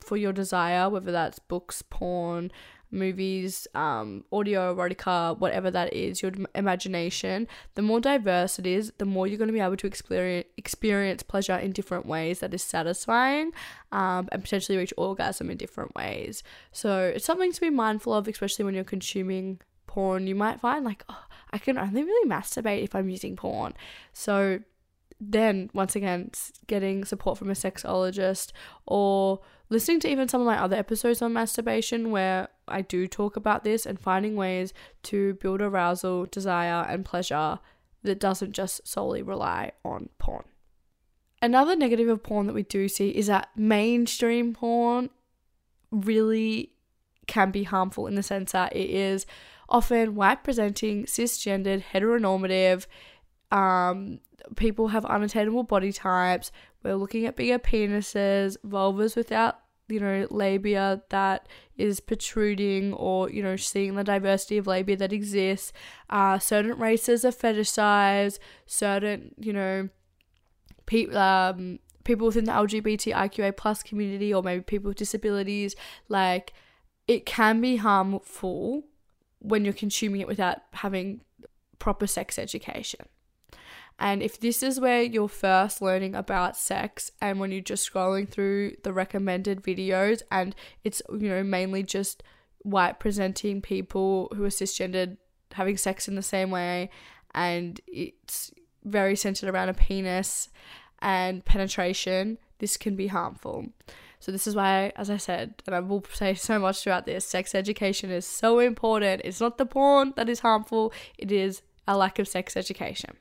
for 0.00 0.16
your 0.16 0.32
desire, 0.32 0.88
whether 0.88 1.12
that's 1.12 1.38
books, 1.38 1.82
porn, 1.82 2.50
movies, 2.90 3.66
um, 3.74 4.24
audio, 4.32 4.74
erotica, 4.74 5.38
whatever 5.38 5.70
that 5.70 5.92
is, 5.92 6.22
your 6.22 6.32
imagination, 6.54 7.48
the 7.74 7.82
more 7.82 8.00
diverse 8.00 8.58
it 8.58 8.66
is, 8.66 8.92
the 8.98 9.04
more 9.04 9.26
you're 9.26 9.38
going 9.38 9.48
to 9.48 9.54
be 9.54 9.60
able 9.60 9.76
to 9.76 9.86
experience, 9.86 10.46
experience 10.56 11.22
pleasure 11.22 11.56
in 11.56 11.72
different 11.72 12.06
ways 12.06 12.40
that 12.40 12.54
is 12.54 12.62
satisfying 12.62 13.52
um, 13.92 14.28
and 14.32 14.42
potentially 14.42 14.78
reach 14.78 14.92
orgasm 14.96 15.50
in 15.50 15.56
different 15.56 15.94
ways. 15.94 16.42
So 16.72 17.12
it's 17.14 17.24
something 17.24 17.52
to 17.52 17.60
be 17.60 17.70
mindful 17.70 18.14
of, 18.14 18.28
especially 18.28 18.64
when 18.64 18.74
you're 18.74 18.84
consuming 18.84 19.60
porn. 19.86 20.26
You 20.26 20.34
might 20.34 20.60
find 20.60 20.84
like, 20.84 21.04
oh, 21.08 21.24
I 21.52 21.58
can 21.58 21.78
only 21.78 22.02
really 22.02 22.28
masturbate 22.28 22.82
if 22.82 22.94
I'm 22.94 23.08
using 23.08 23.36
porn. 23.36 23.74
So 24.12 24.60
then 25.20 25.70
once 25.72 25.96
again 25.96 26.30
getting 26.66 27.04
support 27.04 27.38
from 27.38 27.50
a 27.50 27.54
sexologist 27.54 28.52
or 28.86 29.40
listening 29.68 30.00
to 30.00 30.08
even 30.08 30.28
some 30.28 30.40
of 30.40 30.46
my 30.46 30.60
other 30.60 30.76
episodes 30.76 31.22
on 31.22 31.32
masturbation 31.32 32.10
where 32.10 32.48
I 32.68 32.82
do 32.82 33.06
talk 33.06 33.36
about 33.36 33.64
this 33.64 33.86
and 33.86 33.98
finding 33.98 34.36
ways 34.36 34.72
to 35.04 35.34
build 35.34 35.60
arousal, 35.60 36.26
desire, 36.26 36.84
and 36.88 37.04
pleasure 37.04 37.58
that 38.02 38.20
doesn't 38.20 38.52
just 38.52 38.86
solely 38.86 39.22
rely 39.22 39.72
on 39.84 40.08
porn. 40.18 40.44
Another 41.40 41.76
negative 41.76 42.08
of 42.08 42.22
porn 42.22 42.46
that 42.46 42.54
we 42.54 42.62
do 42.62 42.88
see 42.88 43.10
is 43.10 43.26
that 43.26 43.48
mainstream 43.56 44.54
porn 44.54 45.10
really 45.90 46.72
can 47.26 47.50
be 47.50 47.64
harmful 47.64 48.06
in 48.06 48.14
the 48.14 48.22
sense 48.22 48.52
that 48.52 48.74
it 48.74 48.90
is 48.90 49.26
often 49.68 50.14
white 50.14 50.44
presenting, 50.44 51.04
cisgendered, 51.04 51.82
heteronormative. 51.92 52.86
Um, 53.54 54.20
people 54.56 54.88
have 54.88 55.04
unattainable 55.04 55.62
body 55.62 55.92
types. 55.92 56.52
We're 56.82 56.96
looking 56.96 57.24
at 57.26 57.36
bigger 57.36 57.58
penises, 57.58 58.56
vulvas 58.66 59.16
without 59.16 59.60
you 59.88 60.00
know, 60.00 60.26
labia 60.30 61.02
that 61.10 61.46
is 61.76 62.00
protruding 62.00 62.94
or, 62.94 63.30
you 63.30 63.42
know, 63.42 63.56
seeing 63.56 63.94
the 63.94 64.04
diversity 64.04 64.56
of 64.56 64.66
labia 64.66 64.96
that 64.96 65.12
exists. 65.12 65.72
Uh, 66.08 66.38
certain 66.38 66.78
races 66.78 67.24
are 67.24 67.30
fetishized, 67.32 68.38
certain, 68.66 69.34
you 69.38 69.52
know, 69.52 69.88
pe- 70.86 71.12
um, 71.14 71.78
people 72.04 72.26
within 72.26 72.44
the 72.44 72.52
LGBTIQA 72.52 73.56
plus 73.56 73.82
community 73.82 74.32
or 74.32 74.42
maybe 74.42 74.62
people 74.62 74.88
with 74.88 74.96
disabilities, 74.96 75.76
like, 76.08 76.52
it 77.06 77.26
can 77.26 77.60
be 77.60 77.76
harmful 77.76 78.84
when 79.40 79.64
you're 79.64 79.74
consuming 79.74 80.22
it 80.22 80.26
without 80.26 80.62
having 80.72 81.20
proper 81.78 82.06
sex 82.06 82.38
education. 82.38 83.00
And 83.98 84.22
if 84.22 84.40
this 84.40 84.62
is 84.62 84.80
where 84.80 85.02
you're 85.02 85.28
first 85.28 85.80
learning 85.80 86.14
about 86.14 86.56
sex 86.56 87.10
and 87.20 87.38
when 87.38 87.52
you're 87.52 87.60
just 87.60 87.90
scrolling 87.90 88.28
through 88.28 88.76
the 88.82 88.92
recommended 88.92 89.62
videos 89.62 90.22
and 90.30 90.54
it's, 90.82 91.00
you 91.10 91.28
know, 91.28 91.44
mainly 91.44 91.82
just 91.82 92.22
white 92.62 92.98
presenting 92.98 93.60
people 93.60 94.32
who 94.34 94.44
are 94.44 94.48
cisgendered 94.48 95.16
having 95.52 95.76
sex 95.76 96.08
in 96.08 96.16
the 96.16 96.22
same 96.22 96.50
way 96.50 96.90
and 97.34 97.80
it's 97.86 98.50
very 98.84 99.16
centered 99.16 99.48
around 99.48 99.68
a 99.68 99.74
penis 99.74 100.48
and 101.00 101.44
penetration, 101.44 102.38
this 102.58 102.76
can 102.76 102.96
be 102.96 103.08
harmful. 103.08 103.66
So, 104.20 104.32
this 104.32 104.46
is 104.46 104.56
why, 104.56 104.92
as 104.96 105.10
I 105.10 105.18
said, 105.18 105.62
and 105.66 105.74
I 105.74 105.80
will 105.80 106.02
say 106.10 106.34
so 106.34 106.58
much 106.58 106.82
throughout 106.82 107.04
this, 107.04 107.26
sex 107.26 107.54
education 107.54 108.10
is 108.10 108.24
so 108.24 108.58
important. 108.58 109.20
It's 109.22 109.40
not 109.40 109.58
the 109.58 109.66
porn 109.66 110.14
that 110.16 110.30
is 110.30 110.40
harmful, 110.40 110.92
it 111.18 111.30
is 111.30 111.60
a 111.86 111.96
lack 111.96 112.18
of 112.18 112.26
sex 112.26 112.56
education. 112.56 113.18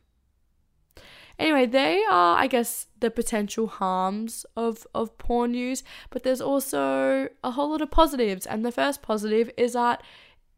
Anyway, 1.40 1.66
they 1.66 2.04
are, 2.10 2.38
I 2.38 2.48
guess, 2.48 2.88
the 3.00 3.10
potential 3.10 3.68
harms 3.68 4.46
of, 4.56 4.86
of 4.94 5.18
porn 5.18 5.54
use, 5.54 5.84
but 6.10 6.24
there's 6.24 6.42
also 6.42 7.30
a 7.44 7.52
whole 7.52 7.72
lot 7.72 7.82
of 7.82 7.92
positives. 7.92 8.46
And 8.46 8.64
the 8.64 8.72
first 8.72 9.02
positive 9.02 9.50
is 9.58 9.74
that 9.74 10.04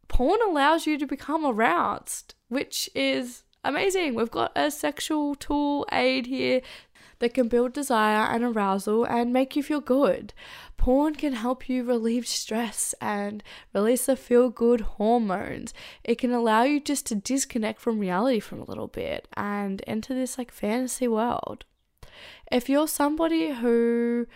porn 0.08 0.40
allows 0.48 0.86
you 0.86 0.98
to 0.98 1.08
become 1.08 1.46
aroused, 1.46 2.36
which 2.50 2.90
is 2.94 3.44
amazing. 3.64 4.16
We've 4.16 4.32
got 4.32 4.52
a 4.56 4.70
sexual 4.70 5.36
tool 5.36 5.88
aid 5.92 6.28
here 6.28 6.62
that 7.20 7.34
can 7.34 7.48
build 7.48 7.74
desire 7.74 8.26
and 8.34 8.44
arousal 8.44 9.06
and 9.06 9.34
make 9.34 9.56
you 9.56 9.64
feel 9.64 9.82
good. 9.82 10.34
Porn 10.78 11.16
can 11.16 11.34
help 11.34 11.68
you 11.70 11.84
relieve 11.84 12.28
stress 12.28 12.94
and 13.02 13.44
release 13.74 14.06
the 14.06 14.16
feel 14.16 14.50
good 14.50 14.82
hormones. 14.82 15.74
It 16.04 16.18
can 16.18 16.32
allow 16.32 16.64
you 16.64 16.80
just 16.80 17.06
to 17.08 17.16
disconnect 17.16 17.80
from 17.80 18.00
reality 18.00 18.40
for 18.40 18.56
a 18.56 18.64
little 18.64 18.88
bit 18.88 19.28
and 19.36 19.82
enter 19.88 20.14
this 20.14 20.38
like 20.38 20.52
fantasy 20.52 21.08
world. 21.08 21.66
If 22.52 22.70
you're 22.70 22.88
somebody 22.88 23.52
who 23.54 24.28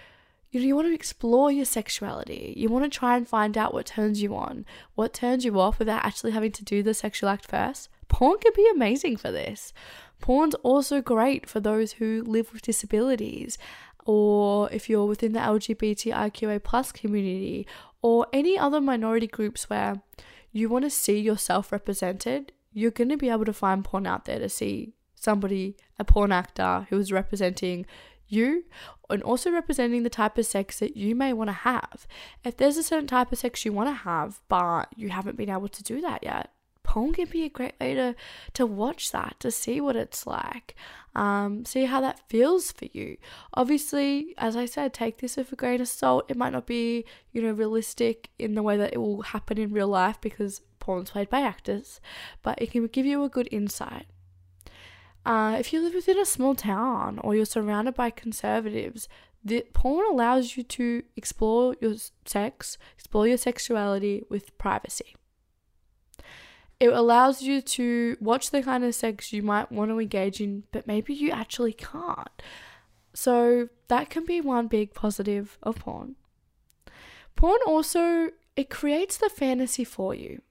you 0.52 0.60
know, 0.60 0.66
you 0.66 0.76
want 0.76 0.88
to 0.88 0.96
explore 0.96 1.52
your 1.52 1.66
sexuality. 1.66 2.56
You 2.58 2.70
want 2.70 2.92
to 2.92 2.98
try 2.98 3.16
and 3.16 3.28
find 3.28 3.56
out 3.56 3.74
what 3.74 3.86
turns 3.86 4.22
you 4.22 4.36
on, 4.36 4.66
what 4.96 5.14
turns 5.14 5.46
you 5.46 5.60
off 5.60 5.78
without 5.78 6.04
actually 6.04 6.32
having 6.32 6.52
to 6.54 6.64
do 6.64 6.82
the 6.82 6.96
sexual 6.96 7.30
act 7.30 7.46
first. 7.46 7.90
Porn 8.08 8.40
can 8.40 8.54
be 8.56 8.68
amazing 8.74 9.18
for 9.18 9.32
this. 9.32 9.74
Porn's 10.20 10.56
also 10.56 11.02
great 11.02 11.48
for 11.50 11.60
those 11.60 11.94
who 11.94 12.24
live 12.26 12.52
with 12.54 12.62
disabilities. 12.62 13.58
or 14.06 14.72
if 14.72 14.90
you're 14.90 15.06
within 15.06 15.34
the 15.34 15.40
LGBTIQA 15.40 16.64
plus 16.64 16.92
community, 16.92 17.68
or 18.02 18.26
any 18.34 18.58
other 18.58 18.82
minority 18.82 19.28
groups 19.28 19.70
where 19.70 20.02
you 20.52 20.68
want 20.68 20.84
to 20.84 20.90
see 20.90 21.20
yourself 21.20 21.72
represented, 21.72 22.52
you're 22.72 22.92
going 22.92 23.10
to 23.10 23.18
be 23.18 23.30
able 23.30 23.46
to 23.46 23.54
find 23.54 23.86
porn 23.86 24.08
out 24.08 24.26
there 24.26 24.40
to 24.40 24.50
see 24.50 24.94
somebody, 25.14 25.76
a 26.00 26.04
porn 26.04 26.32
actor 26.32 26.88
who 26.90 26.98
is 26.98 27.12
representing 27.12 27.86
you 28.28 28.64
and 29.10 29.22
also 29.24 29.52
representing 29.52 30.04
the 30.04 30.10
type 30.10 30.38
of 30.38 30.46
sex 30.46 30.80
that 30.80 30.96
you 30.96 31.16
may 31.16 31.34
want 31.34 31.50
to 31.50 31.54
have. 31.54 32.08
If 32.44 32.58
there's 32.58 32.78
a 32.78 32.84
certain 32.84 33.08
type 33.08 33.32
of 33.32 33.38
sex 33.38 33.66
you 33.66 33.74
want 33.74 33.90
to 33.90 33.94
have, 33.94 34.40
but 34.48 34.88
you 34.96 35.10
haven't 35.10 35.38
been 35.38 35.50
able 35.50 35.68
to 35.68 35.84
do 35.84 36.00
that 36.02 36.24
yet, 36.24 36.52
porn 36.90 37.14
can 37.14 37.30
be 37.30 37.44
a 37.44 37.50
great 37.50 37.76
way 37.80 37.94
to 37.94 38.16
to 38.54 38.66
watch 38.66 39.12
that, 39.12 39.36
to 39.40 39.52
see 39.52 39.80
what 39.80 39.96
it's 39.96 40.26
like, 40.26 40.76
um, 41.14 41.64
see 41.64 41.86
how 41.86 42.02
that 42.02 42.28
feels 42.28 42.72
for 42.72 42.86
you. 42.92 43.18
Obviously, 43.54 44.34
as 44.40 44.56
I 44.56 44.66
said, 44.66 44.92
take 44.92 45.20
this 45.20 45.38
with 45.38 45.52
a 45.52 45.56
grain 45.56 45.82
of 45.82 45.88
salt. 45.88 46.26
It 46.30 46.38
might 46.38 46.54
not 46.54 46.66
be, 46.66 47.06
you 47.32 47.44
know, 47.44 47.52
realistic 47.52 48.32
in 48.40 48.56
the 48.56 48.64
way 48.64 48.76
that 48.76 48.92
it 48.92 48.98
will 48.98 49.22
happen 49.22 49.60
in 49.60 49.72
real 49.72 49.88
life 49.88 50.20
because 50.20 50.62
porn's 50.80 51.12
played 51.12 51.30
by 51.30 51.42
actors, 51.42 52.02
but 52.42 52.60
it 52.60 52.72
can 52.72 52.88
give 52.88 53.06
you 53.06 53.24
a 53.24 53.30
good 53.30 53.50
insight. 53.52 54.08
Uh, 55.24 55.58
if 55.60 55.72
you 55.72 55.82
live 55.82 55.94
within 55.94 56.18
a 56.18 56.26
small 56.26 56.56
town 56.56 57.20
or 57.24 57.36
you're 57.36 57.46
surrounded 57.46 57.94
by 57.94 58.10
conservatives, 58.10 59.08
the 59.44 59.64
porn 59.74 60.06
allows 60.10 60.58
you 60.58 60.64
to 60.64 61.04
explore 61.16 61.76
your 61.82 61.96
sex, 62.26 62.80
explore 62.98 63.28
your 63.28 63.38
sexuality 63.38 64.24
with 64.28 64.58
privacy. 64.58 65.16
It 66.80 66.94
allows 66.94 67.42
you 67.42 67.62
to 67.62 68.18
watch 68.22 68.52
the 68.52 68.64
kind 68.64 68.84
of 68.84 68.96
sex 68.96 69.34
you 69.34 69.42
might 69.42 69.72
want 69.72 69.92
to 69.92 70.00
engage 70.00 70.40
in, 70.40 70.64
but 70.72 70.88
maybe 70.88 71.14
you 71.14 71.32
actually 71.32 71.74
can't. 71.74 72.42
So 73.14 73.70
that 73.90 74.10
can 74.10 74.26
be 74.26 74.40
one 74.40 74.68
big 74.68 74.94
positive 74.94 75.58
of 75.62 75.80
porn. 75.80 76.16
Porn 77.36 77.60
also 77.66 78.30
it 78.56 78.70
creates 78.70 79.18
the 79.18 79.30
fantasy 79.30 79.84
for 79.84 80.14
you. 80.14 80.42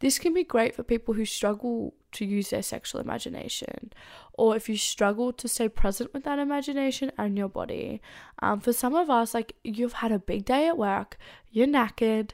This 0.00 0.18
can 0.18 0.34
be 0.34 0.44
great 0.44 0.74
for 0.74 0.82
people 0.82 1.14
who 1.14 1.24
struggle 1.24 1.94
to 2.12 2.24
use 2.24 2.50
their 2.50 2.62
sexual 2.62 3.00
imagination, 3.00 3.92
or 4.34 4.54
if 4.54 4.68
you 4.68 4.76
struggle 4.76 5.32
to 5.32 5.48
stay 5.48 5.68
present 5.68 6.12
with 6.12 6.24
that 6.24 6.38
imagination 6.38 7.10
and 7.16 7.38
your 7.38 7.48
body. 7.48 8.00
Um, 8.40 8.60
for 8.60 8.72
some 8.72 8.94
of 8.94 9.10
us, 9.10 9.34
like 9.34 9.54
you've 9.64 9.94
had 9.94 10.12
a 10.12 10.18
big 10.18 10.44
day 10.44 10.68
at 10.68 10.78
work, 10.78 11.16
you're 11.50 11.66
knackered, 11.66 12.30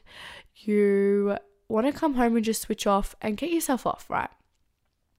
you 0.55 1.37
want 1.69 1.87
to 1.87 1.93
come 1.93 2.15
home 2.15 2.37
and 2.37 2.45
just 2.45 2.63
switch 2.63 2.87
off 2.87 3.15
and 3.21 3.37
get 3.37 3.51
yourself 3.51 3.87
off, 3.87 4.07
right? 4.09 4.31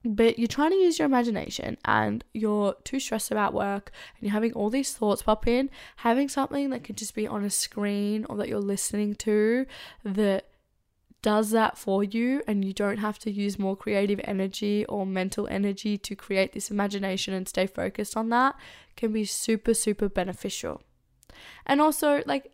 But 0.06 0.39
you're 0.39 0.48
trying 0.48 0.72
to 0.72 0.77
use 0.77 0.98
your 0.98 1.08
imagination 1.08 1.77
and 1.84 2.24
you're 2.34 2.75
too 2.86 3.00
stressed 3.00 3.32
about 3.32 3.53
work 3.53 3.91
and 4.15 4.24
you're 4.24 4.34
having 4.34 4.53
all 4.53 4.70
these 4.70 4.94
thoughts 4.94 5.24
pop 5.24 5.46
in. 5.46 5.70
Having 5.98 6.29
something 6.29 6.70
that 6.70 6.84
could 6.84 6.96
just 6.96 7.13
be 7.13 7.27
on 7.27 7.44
a 7.44 7.50
screen 7.50 8.25
or 8.29 8.38
that 8.38 8.48
you're 8.48 8.60
listening 8.60 9.15
to 9.15 9.65
that 10.06 10.48
does 11.22 11.51
that 11.51 11.77
for 11.77 12.01
you 12.01 12.41
and 12.48 12.63
you 12.63 12.72
don't 12.72 13.00
have 13.00 13.20
to 13.20 13.29
use 13.29 13.60
more 13.60 13.75
creative 13.75 14.22
energy 14.24 14.86
or 14.86 15.06
mental 15.06 15.48
energy 15.51 15.98
to 15.98 16.15
create 16.15 16.53
this 16.53 16.72
imagination 16.72 17.34
and 17.34 17.50
stay 17.50 17.68
focused 17.68 18.15
on 18.15 18.29
that 18.29 18.56
can 18.96 19.12
be 19.12 19.25
super, 19.25 19.74
super 19.74 20.08
beneficial. 20.08 20.82
And 21.65 21.82
also, 21.82 22.24
like, 22.25 22.51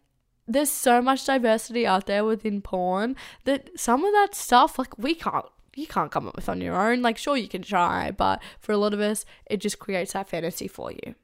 there's 0.48 0.72
so 0.72 1.02
much 1.02 1.25
diversity 1.25 1.88
out 1.88 2.06
there 2.06 2.24
within 2.24 2.62
porn 2.62 3.16
that 3.46 3.70
some 3.75 4.04
of 4.04 4.12
that 4.14 4.36
stuff, 4.36 4.78
like, 4.78 4.98
we 4.98 5.16
can't. 5.16 5.46
You 5.75 5.88
can't 5.88 6.12
come 6.12 6.28
up 6.28 6.36
with 6.38 6.48
on 6.48 6.62
your 6.62 6.75
own. 6.75 7.02
Like, 7.02 7.18
sure, 7.18 7.36
you 7.36 7.50
can 7.50 7.62
try, 7.62 8.10
but 8.12 8.42
for 8.60 8.72
a 8.72 8.78
lot 8.78 8.94
of 8.94 9.02
us, 9.02 9.25
it 9.46 9.58
just 9.58 9.78
creates 9.78 10.14
that 10.14 10.30
fantasy 10.30 10.70
for 10.70 10.92
you. 10.92 11.16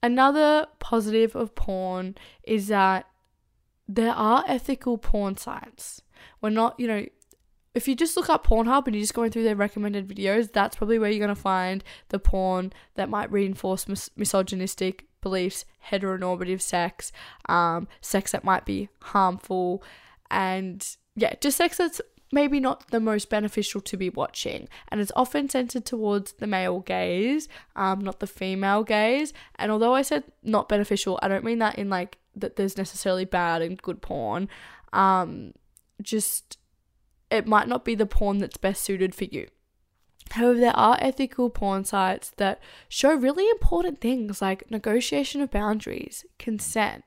Another 0.00 0.68
positive 0.78 1.34
of 1.34 1.54
porn 1.54 2.14
is 2.44 2.68
that 2.68 3.06
there 3.88 4.12
are 4.12 4.44
ethical 4.46 4.96
porn 4.96 5.36
sites. 5.36 6.02
We're 6.40 6.50
not, 6.50 6.78
you 6.78 6.86
know, 6.86 7.06
if 7.74 7.88
you 7.88 7.96
just 7.96 8.16
look 8.16 8.30
up 8.30 8.46
Pornhub 8.46 8.86
and 8.86 8.94
you're 8.94 9.02
just 9.02 9.14
going 9.14 9.32
through 9.32 9.42
their 9.42 9.56
recommended 9.56 10.06
videos, 10.06 10.52
that's 10.52 10.76
probably 10.76 10.98
where 10.98 11.10
you're 11.10 11.24
going 11.24 11.34
to 11.34 11.40
find 11.40 11.82
the 12.10 12.20
porn 12.20 12.72
that 12.94 13.08
might 13.08 13.32
reinforce 13.32 13.88
mis- 13.88 14.10
misogynistic 14.16 15.06
beliefs, 15.24 15.64
heteronormative 15.90 16.60
sex, 16.60 17.10
um, 17.48 17.88
sex 18.00 18.30
that 18.30 18.44
might 18.44 18.64
be 18.64 18.88
harmful, 19.02 19.82
and 20.30 20.96
yeah, 21.16 21.34
just 21.40 21.56
sex 21.56 21.78
that's 21.78 22.00
maybe 22.34 22.58
not 22.58 22.90
the 22.90 23.00
most 23.00 23.30
beneficial 23.30 23.80
to 23.80 23.96
be 23.96 24.10
watching. 24.10 24.68
And 24.88 25.00
it's 25.00 25.12
often 25.14 25.48
centered 25.48 25.84
towards 25.84 26.32
the 26.32 26.46
male 26.46 26.80
gaze, 26.80 27.48
um, 27.76 28.00
not 28.00 28.18
the 28.18 28.26
female 28.26 28.82
gaze. 28.82 29.32
And 29.56 29.70
although 29.70 29.94
I 29.94 30.02
said 30.02 30.24
not 30.42 30.68
beneficial, 30.68 31.18
I 31.22 31.28
don't 31.28 31.44
mean 31.44 31.60
that 31.60 31.78
in 31.78 31.88
like 31.90 32.18
that 32.34 32.56
there's 32.56 32.76
necessarily 32.76 33.24
bad 33.24 33.62
and 33.62 33.80
good 33.80 34.02
porn. 34.02 34.48
Um, 34.92 35.52
just 36.02 36.58
it 37.30 37.46
might 37.46 37.68
not 37.68 37.84
be 37.84 37.94
the 37.94 38.06
porn 38.06 38.38
that's 38.38 38.56
best 38.56 38.82
suited 38.82 39.14
for 39.14 39.24
you. 39.24 39.46
However, 40.30 40.58
there 40.58 40.76
are 40.76 40.98
ethical 41.00 41.50
porn 41.50 41.84
sites 41.84 42.30
that 42.38 42.60
show 42.88 43.14
really 43.14 43.48
important 43.50 44.00
things 44.00 44.42
like 44.42 44.70
negotiation 44.70 45.40
of 45.40 45.50
boundaries, 45.50 46.24
consent, 46.38 47.04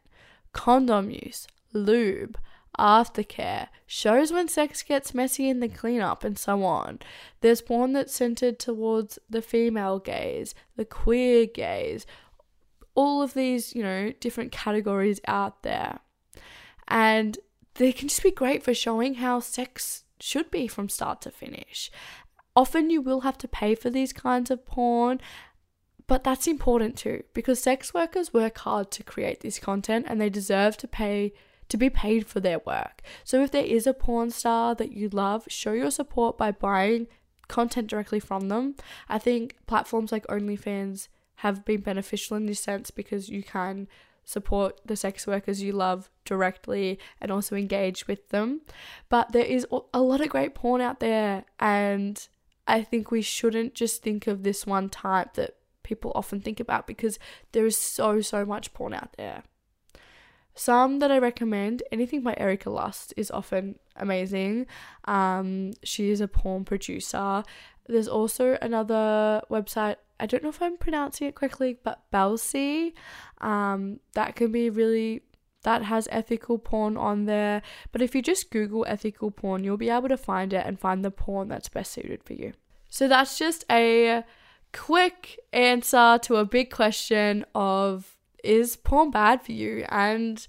condom 0.54 1.10
use, 1.10 1.48
lube, 1.74 2.38
aftercare, 2.78 3.68
shows 3.86 4.32
when 4.32 4.48
sex 4.48 4.84
gets 4.84 5.14
messy 5.14 5.50
in 5.50 5.60
the 5.60 5.68
cleanup, 5.68 6.24
and 6.24 6.38
so 6.38 6.64
on. 6.64 7.00
There's 7.42 7.62
porn 7.62 7.94
that's 7.94 8.14
centered 8.14 8.60
towards 8.60 9.20
the 9.30 9.42
female 9.42 10.00
gaze, 10.00 10.54
the 10.76 10.86
queer 10.86 11.48
gaze, 11.48 12.06
all 12.96 13.22
of 13.22 13.34
these, 13.34 13.76
you 13.76 13.84
know, 13.84 14.14
different 14.20 14.52
categories 14.52 15.20
out 15.28 15.64
there. 15.64 16.00
And 16.88 17.38
they 17.76 17.92
can 17.92 18.08
just 18.08 18.24
be 18.24 18.32
great 18.32 18.64
for 18.64 18.74
showing 18.74 19.16
how 19.16 19.40
sex 19.40 20.04
should 20.20 20.50
be 20.50 20.68
from 20.68 20.90
start 20.90 21.22
to 21.22 21.32
finish. 21.32 21.92
Often 22.58 22.90
you 22.90 23.04
will 23.04 23.22
have 23.22 23.38
to 23.38 23.48
pay 23.48 23.76
for 23.76 23.92
these 23.92 24.12
kinds 24.12 24.50
of 24.50 24.66
porn, 24.66 25.22
but 26.08 26.24
that's 26.24 26.48
important 26.48 26.98
too 26.98 27.22
because 27.36 27.62
sex 27.62 27.94
workers 27.94 28.34
work 28.34 28.58
hard 28.58 28.90
to 28.92 29.04
create 29.04 29.42
this 29.42 29.60
content 29.60 30.08
and 30.10 30.20
they 30.20 30.32
deserve 30.32 30.76
to 30.78 30.88
pay 30.88 31.34
to 31.70 31.78
be 31.78 31.92
paid 31.92 32.26
for 32.26 32.40
their 32.40 32.58
work. 32.66 33.04
So 33.24 33.44
if 33.44 33.52
there 33.52 33.64
is 33.64 33.86
a 33.86 33.94
porn 33.94 34.32
star 34.32 34.74
that 34.74 34.92
you 34.92 35.08
love, 35.10 35.46
show 35.50 35.74
your 35.74 35.92
support 35.92 36.36
by 36.36 36.50
buying 36.52 37.06
content 37.48 37.88
directly 37.92 38.20
from 38.20 38.48
them. 38.48 38.76
I 39.08 39.20
think 39.20 39.58
platforms 39.68 40.12
like 40.12 40.26
OnlyFans 40.26 41.10
have 41.36 41.64
been 41.64 41.82
beneficial 41.82 42.38
in 42.38 42.48
this 42.48 42.60
sense 42.60 42.90
because 42.90 43.30
you 43.30 43.44
can 43.44 43.88
support 44.24 44.82
the 44.84 44.96
sex 44.96 45.28
workers 45.28 45.62
you 45.62 45.74
love 45.74 46.10
directly 46.26 46.98
and 47.22 47.32
also 47.32 47.56
engage 47.56 48.08
with 48.08 48.30
them. 48.30 48.62
But 49.10 49.32
there 49.32 49.46
is 49.46 49.68
a 49.94 50.02
lot 50.02 50.22
of 50.22 50.30
great 50.30 50.56
porn 50.56 50.82
out 50.82 51.00
there, 51.00 51.46
and 51.60 52.28
I 52.68 52.84
think 52.84 53.12
we 53.12 53.22
shouldn't 53.22 53.74
just 53.74 54.04
think 54.04 54.28
of 54.28 54.44
this 54.44 54.66
one 54.66 54.90
type 54.90 55.34
that 55.36 55.56
people 55.84 56.12
often 56.16 56.42
think 56.42 56.60
about 56.60 56.86
because 56.86 57.18
there 57.54 57.66
is 57.66 57.78
so, 57.78 58.22
so 58.22 58.46
much 58.46 58.74
porn 58.74 58.94
out 58.94 59.14
there. 59.18 59.44
Some 60.54 61.00
that 61.00 61.12
I 61.12 61.20
recommend, 61.20 61.84
anything 61.92 62.22
by 62.24 62.34
Erika 62.36 62.70
Lust 62.70 63.14
is 63.16 63.30
often 63.30 63.78
amazing. 63.96 64.66
Um, 65.06 65.74
she 65.84 66.10
is 66.10 66.20
a 66.20 66.28
porn 66.28 66.66
producer. 66.66 67.44
There's 67.88 68.08
also 68.08 68.58
another 68.62 69.42
website 69.50 69.98
I 70.20 70.26
don't 70.26 70.44
know 70.44 70.50
if 70.50 70.62
I'm 70.62 70.78
pronouncing 70.78 71.28
it 71.28 71.36
correctly, 71.36 71.78
but 71.84 72.02
Belsey. 72.12 72.96
Um, 73.40 74.00
that 74.14 74.36
can 74.36 74.52
be 74.52 74.70
really 74.70 75.22
that 75.68 75.84
has 75.84 76.08
ethical 76.14 76.58
porn 76.58 76.96
on 76.96 77.26
there. 77.26 77.62
But 77.92 78.02
if 78.02 78.16
you 78.16 78.22
just 78.22 78.52
Google 78.52 78.86
ethical 78.88 79.32
porn, 79.32 79.66
you'll 79.66 79.76
be 79.76 79.90
able 79.90 80.08
to 80.08 80.16
find 80.16 80.54
it 80.54 80.66
and 80.66 80.80
find 80.80 81.04
the 81.04 81.12
porn 81.12 81.50
that's 81.50 81.68
best 81.68 81.92
suited 81.92 82.24
for 82.24 82.32
you. 82.32 82.54
So 82.88 83.10
that's 83.10 83.38
just 83.38 83.66
a 83.70 84.24
quick 84.72 85.38
answer 85.52 86.20
to 86.22 86.38
a 86.38 86.46
big 86.46 86.72
question 86.72 87.46
of 87.54 88.16
is 88.46 88.78
porn 88.78 89.12
bad 89.12 89.42
for 89.42 89.52
you? 89.52 89.84
And 89.90 90.48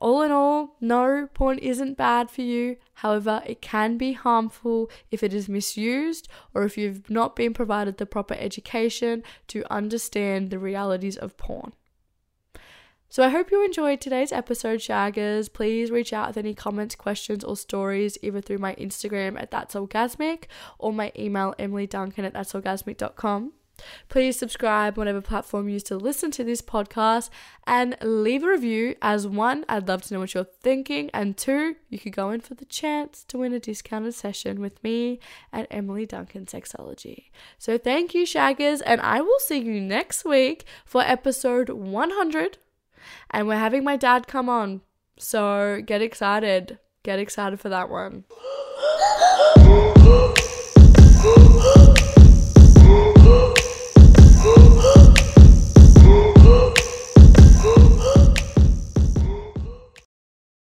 all 0.00 0.22
in 0.22 0.32
all, 0.32 0.74
no, 0.80 1.28
porn 1.32 1.58
isn't 1.58 1.96
bad 1.96 2.28
for 2.28 2.42
you. 2.42 2.76
However, 2.94 3.44
it 3.46 3.62
can 3.62 3.96
be 3.96 4.14
harmful 4.14 4.90
if 5.12 5.22
it 5.22 5.32
is 5.32 5.48
misused 5.48 6.26
or 6.54 6.64
if 6.64 6.76
you've 6.76 7.08
not 7.08 7.36
been 7.36 7.54
provided 7.54 7.98
the 7.98 8.04
proper 8.04 8.34
education 8.34 9.22
to 9.46 9.72
understand 9.72 10.50
the 10.50 10.58
realities 10.58 11.16
of 11.16 11.36
porn. 11.36 11.72
So 13.16 13.22
I 13.22 13.30
hope 13.30 13.50
you 13.50 13.64
enjoyed 13.64 14.02
today's 14.02 14.30
episode, 14.30 14.80
Shaggers. 14.80 15.50
Please 15.50 15.90
reach 15.90 16.12
out 16.12 16.28
with 16.28 16.36
any 16.36 16.52
comments, 16.52 16.94
questions, 16.94 17.42
or 17.42 17.56
stories 17.56 18.18
either 18.20 18.42
through 18.42 18.58
my 18.58 18.74
Instagram 18.74 19.40
at 19.40 19.50
That's 19.50 19.74
Orgasmic 19.74 20.48
or 20.78 20.92
my 20.92 21.10
email, 21.18 21.54
emilyduncan 21.58 22.24
at 22.24 22.34
that'sorgasmic.com. 22.34 23.54
Please 24.10 24.38
subscribe 24.38 24.98
whatever 24.98 25.22
platform 25.22 25.66
you 25.66 25.74
use 25.74 25.82
to 25.84 25.96
listen 25.96 26.30
to 26.32 26.44
this 26.44 26.60
podcast 26.60 27.30
and 27.66 27.96
leave 28.02 28.44
a 28.44 28.48
review. 28.48 28.96
As 29.00 29.26
one, 29.26 29.64
I'd 29.66 29.88
love 29.88 30.02
to 30.02 30.12
know 30.12 30.20
what 30.20 30.34
you're 30.34 30.44
thinking, 30.44 31.08
and 31.14 31.38
two, 31.38 31.76
you 31.88 31.98
could 31.98 32.14
go 32.14 32.28
in 32.32 32.42
for 32.42 32.52
the 32.52 32.66
chance 32.66 33.24
to 33.28 33.38
win 33.38 33.54
a 33.54 33.58
discounted 33.58 34.12
session 34.12 34.60
with 34.60 34.84
me 34.84 35.20
at 35.54 35.66
Emily 35.70 36.04
Duncan 36.04 36.44
Sexology. 36.44 37.30
So 37.56 37.78
thank 37.78 38.12
you, 38.12 38.26
Shaggers, 38.26 38.82
and 38.84 39.00
I 39.00 39.22
will 39.22 39.38
see 39.38 39.56
you 39.56 39.80
next 39.80 40.26
week 40.26 40.66
for 40.84 41.00
episode 41.00 41.70
100 41.70 42.58
and 43.30 43.48
we're 43.48 43.56
having 43.56 43.84
my 43.84 43.96
dad 43.96 44.26
come 44.26 44.48
on. 44.48 44.82
So 45.18 45.82
get 45.84 46.02
excited. 46.02 46.78
Get 47.02 47.18
excited 47.18 47.60
for 47.60 47.68
that 47.68 47.88
one. 47.88 48.24